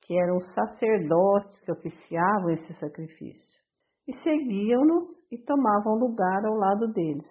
que 0.01 0.17
eram 0.17 0.37
os 0.37 0.53
sacerdotes 0.53 1.59
que 1.61 1.71
oficiavam 1.71 2.49
esse 2.51 2.73
sacrifício, 2.79 3.61
e 4.07 4.13
seguiam-nos 4.17 5.05
e 5.31 5.37
tomavam 5.37 5.95
lugar 5.95 6.45
ao 6.45 6.55
lado 6.55 6.91
deles. 6.93 7.27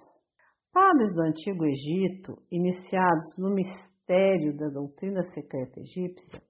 Padres 0.73 1.15
do 1.15 1.23
Antigo 1.23 1.65
Egito, 1.67 2.37
iniciados 2.51 3.37
no 3.39 3.51
mistério 3.53 4.57
da 4.57 4.69
doutrina 4.69 5.23
secreta 5.35 5.81
egípcia, 5.81 6.41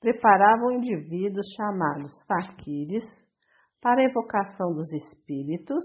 preparavam 0.00 0.72
indivíduos 0.72 1.46
chamados 1.56 2.12
faquires 2.26 3.04
para 3.80 4.00
a 4.00 4.04
evocação 4.04 4.72
dos 4.72 4.92
espíritos 4.92 5.84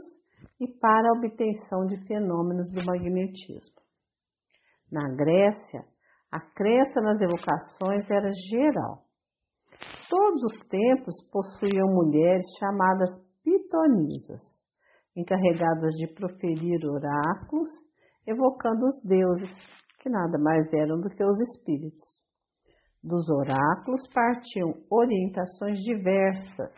e 0.60 0.68
para 0.80 1.10
a 1.10 1.18
obtenção 1.18 1.86
de 1.86 1.98
fenômenos 2.08 2.70
do 2.72 2.84
magnetismo. 2.86 3.82
Na 4.92 5.08
Grécia, 5.16 5.86
a 6.32 6.40
crença 6.40 7.00
nas 7.02 7.20
evocações 7.22 8.10
era 8.10 8.30
geral. 8.50 9.04
Todos 10.10 10.44
os 10.44 10.60
templos 10.68 11.16
possuíam 11.32 11.88
mulheres 11.94 12.44
chamadas 12.60 13.10
pitonisas, 13.44 14.42
encarregadas 15.16 15.94
de 15.96 16.08
proferir 16.14 16.80
oráculos, 16.86 17.70
evocando 18.26 18.86
os 18.86 19.02
deuses, 19.04 19.50
que 20.00 20.10
nada 20.10 20.38
mais 20.40 20.72
eram 20.74 21.00
do 21.00 21.10
que 21.10 21.24
os 21.24 21.40
espíritos. 21.50 22.24
Dos 23.04 23.30
oráculos 23.30 24.08
partiam 24.14 24.74
orientações 24.90 25.80
diversas 25.80 26.72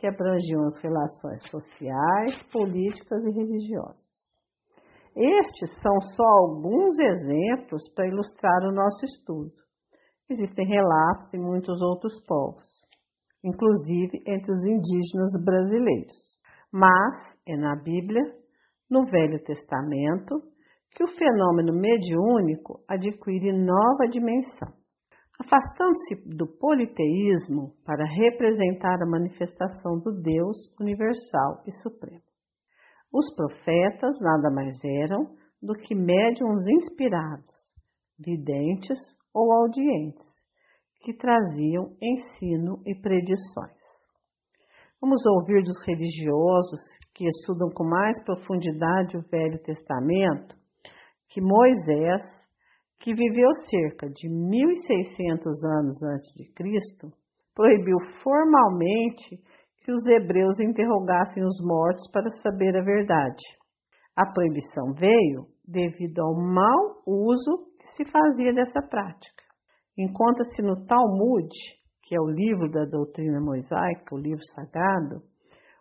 que 0.00 0.06
abrangiam 0.06 0.66
as 0.68 0.78
relações 0.78 1.42
sociais, 1.50 2.42
políticas 2.50 3.22
e 3.22 3.30
religiosas. 3.32 4.08
Estes 5.14 5.70
são 5.82 6.00
só 6.16 6.24
alguns 6.24 6.98
exemplos 6.98 7.82
para 7.94 8.08
ilustrar 8.08 8.62
o 8.62 8.72
nosso 8.72 9.04
estudo. 9.04 9.52
Existem 10.30 10.66
relatos 10.66 11.34
em 11.34 11.38
muitos 11.38 11.82
outros 11.82 12.18
povos, 12.24 12.64
inclusive 13.44 14.22
entre 14.26 14.50
os 14.50 14.64
indígenas 14.64 15.32
brasileiros. 15.44 16.16
Mas 16.72 17.36
é 17.46 17.56
na 17.56 17.76
Bíblia, 17.76 18.22
no 18.88 19.04
Velho 19.04 19.42
Testamento, 19.44 20.40
que 20.96 21.04
o 21.04 21.08
fenômeno 21.08 21.74
mediúnico 21.74 22.82
adquire 22.88 23.52
nova 23.52 24.08
dimensão. 24.10 24.79
Afastando-se 25.40 26.36
do 26.36 26.46
politeísmo 26.46 27.72
para 27.86 28.04
representar 28.04 29.02
a 29.02 29.08
manifestação 29.08 29.98
do 29.98 30.12
Deus 30.20 30.56
universal 30.78 31.62
e 31.66 31.72
supremo. 31.82 32.22
Os 33.10 33.34
profetas 33.34 34.20
nada 34.20 34.50
mais 34.50 34.76
eram 34.84 35.34
do 35.62 35.72
que 35.72 35.94
médiums 35.94 36.68
inspirados, 36.68 37.50
videntes 38.18 38.98
ou 39.34 39.50
audientes, 39.50 40.28
que 41.02 41.14
traziam 41.14 41.96
ensino 42.02 42.82
e 42.86 42.94
predições. 42.94 43.80
Vamos 45.00 45.24
ouvir 45.24 45.64
dos 45.64 45.82
religiosos 45.86 46.80
que 47.14 47.26
estudam 47.26 47.70
com 47.70 47.84
mais 47.84 48.22
profundidade 48.24 49.16
o 49.16 49.22
Velho 49.22 49.58
Testamento 49.62 50.54
que 51.30 51.40
Moisés 51.40 52.20
que 53.00 53.14
viveu 53.14 53.48
cerca 53.68 54.08
de 54.10 54.28
1600 54.28 55.64
anos 55.64 56.02
antes 56.02 56.32
de 56.36 56.52
Cristo, 56.52 57.10
proibiu 57.54 57.96
formalmente 58.22 59.40
que 59.82 59.90
os 59.90 60.04
hebreus 60.06 60.60
interrogassem 60.60 61.42
os 61.42 61.58
mortos 61.64 62.08
para 62.12 62.28
saber 62.42 62.76
a 62.76 62.84
verdade. 62.84 63.42
A 64.14 64.30
proibição 64.30 64.92
veio 64.92 65.46
devido 65.66 66.20
ao 66.20 66.34
mau 66.34 67.02
uso 67.06 67.70
que 67.78 67.88
se 67.96 68.10
fazia 68.10 68.52
dessa 68.52 68.82
prática. 68.82 69.44
Encontra-se 69.96 70.60
no 70.60 70.84
Talmud, 70.86 71.48
que 72.02 72.14
é 72.14 72.20
o 72.20 72.28
livro 72.28 72.70
da 72.70 72.84
doutrina 72.84 73.40
mosaica, 73.40 74.14
o 74.14 74.18
livro 74.18 74.44
sagrado, 74.54 75.22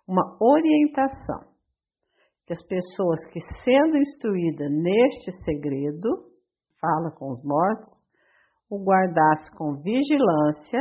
uma 0.07 0.37
orientação 0.39 1.49
que 2.45 2.53
as 2.53 2.65
pessoas 2.65 3.19
que, 3.31 3.39
sendo 3.63 3.97
instruídas 3.97 4.71
neste 4.71 5.31
segredo, 5.43 6.28
fala 6.79 7.11
com 7.11 7.31
os 7.31 7.43
mortos, 7.43 7.89
o 8.69 8.83
guardasse 8.83 9.51
com 9.57 9.81
vigilância 9.81 10.79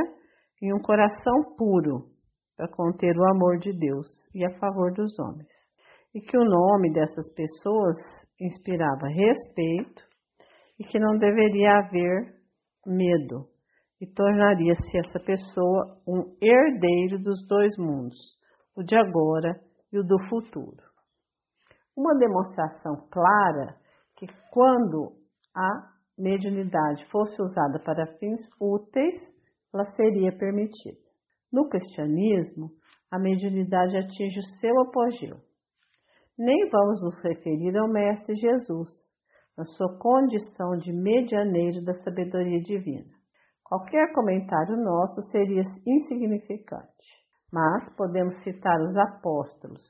e 0.60 0.72
um 0.72 0.80
coração 0.80 1.54
puro 1.56 2.08
para 2.56 2.68
conter 2.68 3.16
o 3.16 3.30
amor 3.30 3.58
de 3.58 3.72
Deus 3.72 4.06
e 4.34 4.44
a 4.44 4.58
favor 4.58 4.92
dos 4.92 5.16
homens. 5.18 5.48
E 6.14 6.20
que 6.20 6.36
o 6.36 6.44
nome 6.44 6.92
dessas 6.92 7.32
pessoas 7.34 7.96
inspirava 8.40 9.06
respeito 9.08 10.02
e 10.78 10.84
que 10.84 10.98
não 10.98 11.18
deveria 11.18 11.78
haver 11.78 12.34
medo 12.86 13.46
e 14.00 14.06
tornaria-se 14.06 14.98
essa 14.98 15.18
pessoa 15.20 16.00
um 16.06 16.36
herdeiro 16.40 17.22
dos 17.22 17.46
dois 17.46 17.76
mundos, 17.76 18.16
o 18.76 18.82
de 18.82 18.96
agora 18.96 19.60
e 19.92 19.98
o 19.98 20.04
do 20.04 20.18
futuro. 20.28 20.82
Uma 21.96 22.16
demonstração 22.16 23.08
clara 23.10 23.76
que 24.16 24.26
quando 24.52 25.17
a 25.58 25.90
mediunidade 26.16 27.04
fosse 27.10 27.40
usada 27.42 27.80
para 27.80 28.16
fins 28.18 28.40
úteis, 28.60 29.20
ela 29.74 29.84
seria 29.96 30.30
permitida. 30.30 30.98
No 31.52 31.68
cristianismo, 31.68 32.70
a 33.10 33.18
mediunidade 33.18 33.96
atinge 33.96 34.38
o 34.38 34.60
seu 34.60 34.80
apogeu. 34.82 35.36
Nem 36.38 36.70
vamos 36.70 37.02
nos 37.02 37.20
referir 37.24 37.76
ao 37.76 37.88
Mestre 37.88 38.36
Jesus, 38.36 38.88
na 39.56 39.64
sua 39.64 39.98
condição 39.98 40.76
de 40.78 40.92
medianeiro 40.92 41.84
da 41.84 41.94
sabedoria 42.04 42.60
divina. 42.60 43.10
Qualquer 43.64 44.12
comentário 44.14 44.76
nosso 44.76 45.20
seria 45.32 45.62
insignificante, 45.84 47.06
mas 47.52 47.92
podemos 47.96 48.36
citar 48.44 48.80
os 48.80 48.96
apóstolos, 48.96 49.82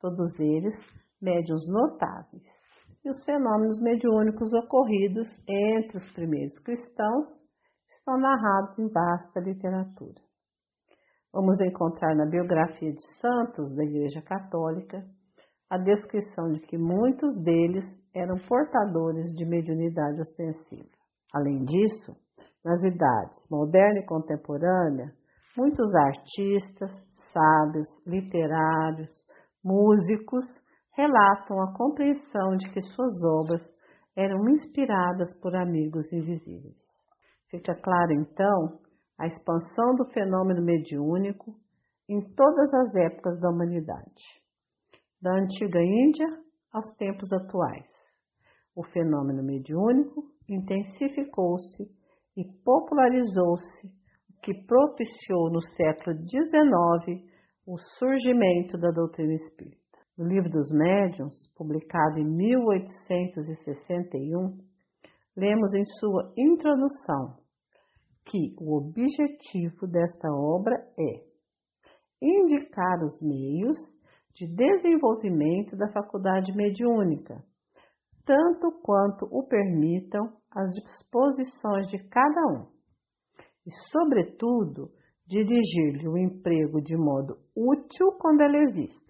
todos 0.00 0.38
eles 0.38 0.74
médiuns 1.20 1.66
notáveis 1.68 2.57
e 3.04 3.10
os 3.10 3.24
fenômenos 3.24 3.80
mediúnicos 3.80 4.52
ocorridos 4.54 5.28
entre 5.48 5.98
os 5.98 6.12
primeiros 6.12 6.58
cristãos 6.60 7.26
estão 7.90 8.18
narrados 8.18 8.78
em 8.78 8.88
vasta 8.88 9.40
literatura. 9.40 10.20
Vamos 11.32 11.60
encontrar 11.60 12.14
na 12.16 12.26
biografia 12.26 12.92
de 12.92 13.02
santos 13.20 13.74
da 13.76 13.84
Igreja 13.84 14.22
Católica 14.22 15.04
a 15.70 15.76
descrição 15.76 16.50
de 16.52 16.60
que 16.60 16.78
muitos 16.78 17.42
deles 17.42 17.84
eram 18.14 18.38
portadores 18.48 19.30
de 19.34 19.44
mediunidade 19.44 20.20
ostensiva. 20.20 20.88
Além 21.34 21.64
disso, 21.64 22.16
nas 22.64 22.82
idades 22.82 23.46
moderna 23.50 24.00
e 24.00 24.06
contemporânea, 24.06 25.12
muitos 25.56 25.94
artistas, 25.94 26.90
sábios, 27.32 27.88
literários, 28.06 29.12
músicos 29.62 30.44
relatam 30.98 31.60
a 31.62 31.72
compreensão 31.74 32.56
de 32.56 32.68
que 32.72 32.80
suas 32.82 33.22
obras 33.22 33.62
eram 34.16 34.48
inspiradas 34.48 35.32
por 35.40 35.54
amigos 35.54 36.12
invisíveis. 36.12 36.76
Fica 37.48 37.72
claro, 37.76 38.12
então, 38.14 38.80
a 39.16 39.28
expansão 39.28 39.94
do 39.94 40.06
fenômeno 40.06 40.60
mediúnico 40.60 41.54
em 42.08 42.20
todas 42.34 42.74
as 42.74 42.94
épocas 42.96 43.40
da 43.40 43.48
humanidade, 43.48 44.24
da 45.22 45.34
antiga 45.34 45.80
Índia 45.80 46.26
aos 46.72 46.92
tempos 46.96 47.32
atuais. 47.32 47.86
O 48.74 48.82
fenômeno 48.82 49.44
mediúnico 49.44 50.24
intensificou-se 50.48 51.84
e 52.36 52.44
popularizou-se, 52.64 53.86
o 53.86 54.40
que 54.42 54.52
propiciou 54.66 55.48
no 55.52 55.60
século 55.60 56.16
XIX 56.16 57.24
o 57.66 57.78
surgimento 57.98 58.76
da 58.78 58.90
doutrina 58.90 59.34
espírita. 59.34 59.77
No 60.18 60.26
Livro 60.26 60.50
dos 60.50 60.70
Médiuns, 60.72 61.46
publicado 61.54 62.18
em 62.18 62.24
1861, 62.24 64.58
lemos 65.36 65.72
em 65.74 65.84
sua 66.00 66.32
introdução 66.36 67.36
que 68.26 68.52
o 68.58 68.78
objetivo 68.78 69.86
desta 69.86 70.28
obra 70.32 70.74
é 70.98 71.22
indicar 72.20 73.00
os 73.04 73.22
meios 73.22 73.78
de 74.34 74.48
desenvolvimento 74.48 75.76
da 75.76 75.86
faculdade 75.92 76.52
mediúnica, 76.52 77.40
tanto 78.26 78.72
quanto 78.82 79.24
o 79.30 79.46
permitam 79.46 80.32
as 80.50 80.68
disposições 80.74 81.86
de 81.90 81.98
cada 82.08 82.44
um, 82.54 82.66
e, 83.64 83.70
sobretudo, 83.92 84.90
dirigir-lhe 85.28 86.08
o 86.08 86.18
emprego 86.18 86.82
de 86.82 86.96
modo 86.96 87.38
útil 87.54 88.10
quando 88.18 88.40
ele 88.40 88.64
existe 88.64 89.07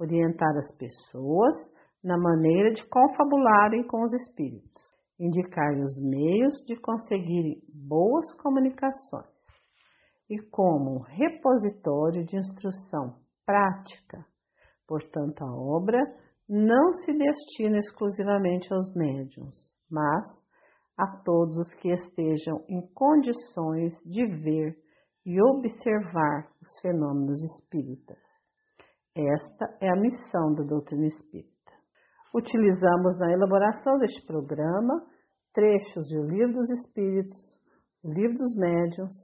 orientar 0.00 0.56
as 0.56 0.74
pessoas 0.76 1.54
na 2.02 2.16
maneira 2.16 2.72
de 2.72 2.82
confabularem 2.88 3.86
com 3.86 4.02
os 4.02 4.12
espíritos, 4.14 4.96
indicar 5.18 5.74
os 5.78 6.02
meios 6.02 6.54
de 6.66 6.76
conseguirem 6.80 7.60
boas 7.68 8.34
comunicações 8.42 9.28
e 10.30 10.38
como 10.50 10.96
um 10.96 11.00
repositório 11.00 12.24
de 12.24 12.36
instrução 12.36 13.16
prática. 13.44 14.24
Portanto, 14.86 15.42
a 15.42 15.54
obra 15.54 16.00
não 16.48 16.92
se 16.92 17.12
destina 17.12 17.78
exclusivamente 17.78 18.72
aos 18.72 18.94
médiums, 18.94 19.56
mas 19.90 20.26
a 20.96 21.06
todos 21.24 21.56
os 21.58 21.74
que 21.74 21.90
estejam 21.90 22.64
em 22.68 22.80
condições 22.94 23.94
de 24.04 24.26
ver 24.26 24.76
e 25.26 25.40
observar 25.42 26.48
os 26.62 26.80
fenômenos 26.80 27.40
espíritas. 27.42 28.18
Esta 29.28 29.76
é 29.80 29.90
a 29.90 29.96
missão 29.96 30.54
da 30.54 30.62
doutrina 30.62 31.06
espírita. 31.06 31.50
Utilizamos 32.34 33.18
na 33.18 33.32
elaboração 33.32 33.98
deste 33.98 34.24
programa 34.26 35.04
trechos 35.52 36.08
do 36.08 36.22
Livro 36.22 36.54
dos 36.54 36.70
Espíritos, 36.70 37.36
o 38.02 38.12
Livro 38.12 38.36
dos 38.38 38.56
Médiuns 38.56 39.14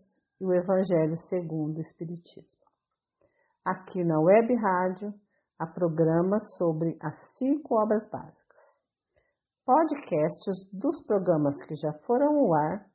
e 0.40 0.44
o 0.44 0.52
Evangelho 0.52 1.16
segundo 1.28 1.78
o 1.78 1.80
Espiritismo. 1.80 2.66
Aqui 3.64 4.04
na 4.04 4.18
Web 4.20 4.54
Rádio, 4.54 5.14
há 5.58 5.66
programas 5.66 6.42
sobre 6.56 6.96
as 7.00 7.14
cinco 7.38 7.80
obras 7.80 8.08
básicas. 8.10 8.46
Podcasts 9.64 10.68
dos 10.72 11.02
programas 11.06 11.56
que 11.64 11.74
já 11.74 11.92
foram 12.06 12.38
ao 12.38 12.54
ar 12.54 12.86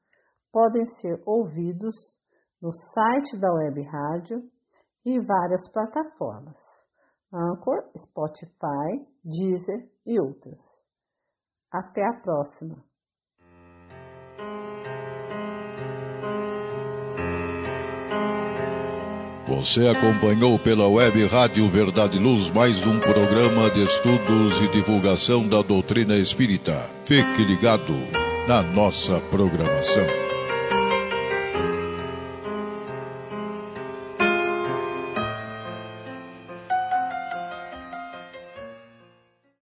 podem 0.51 0.85
ser 1.01 1.21
ouvidos 1.25 1.95
no 2.61 2.71
site 2.71 3.39
da 3.39 3.51
Web 3.53 3.81
Rádio 3.81 4.43
e 5.05 5.19
várias 5.19 5.69
plataformas. 5.71 6.70
Anchor, 7.33 7.89
Spotify, 7.97 9.05
Deezer 9.23 9.89
e 10.05 10.19
outras. 10.19 10.59
Até 11.71 12.05
a 12.05 12.13
próxima! 12.13 12.83
Você 19.47 19.87
acompanhou 19.87 20.57
pela 20.57 20.87
web 20.87 21.25
Rádio 21.25 21.67
Verdade 21.67 22.17
Luz 22.17 22.49
mais 22.51 22.85
um 22.87 22.99
programa 22.99 23.69
de 23.69 23.83
estudos 23.83 24.59
e 24.61 24.67
divulgação 24.69 25.47
da 25.47 25.61
doutrina 25.61 26.15
espírita. 26.15 26.73
Fique 27.05 27.43
ligado 27.43 27.93
na 28.47 28.61
nossa 28.61 29.19
programação. 29.29 30.30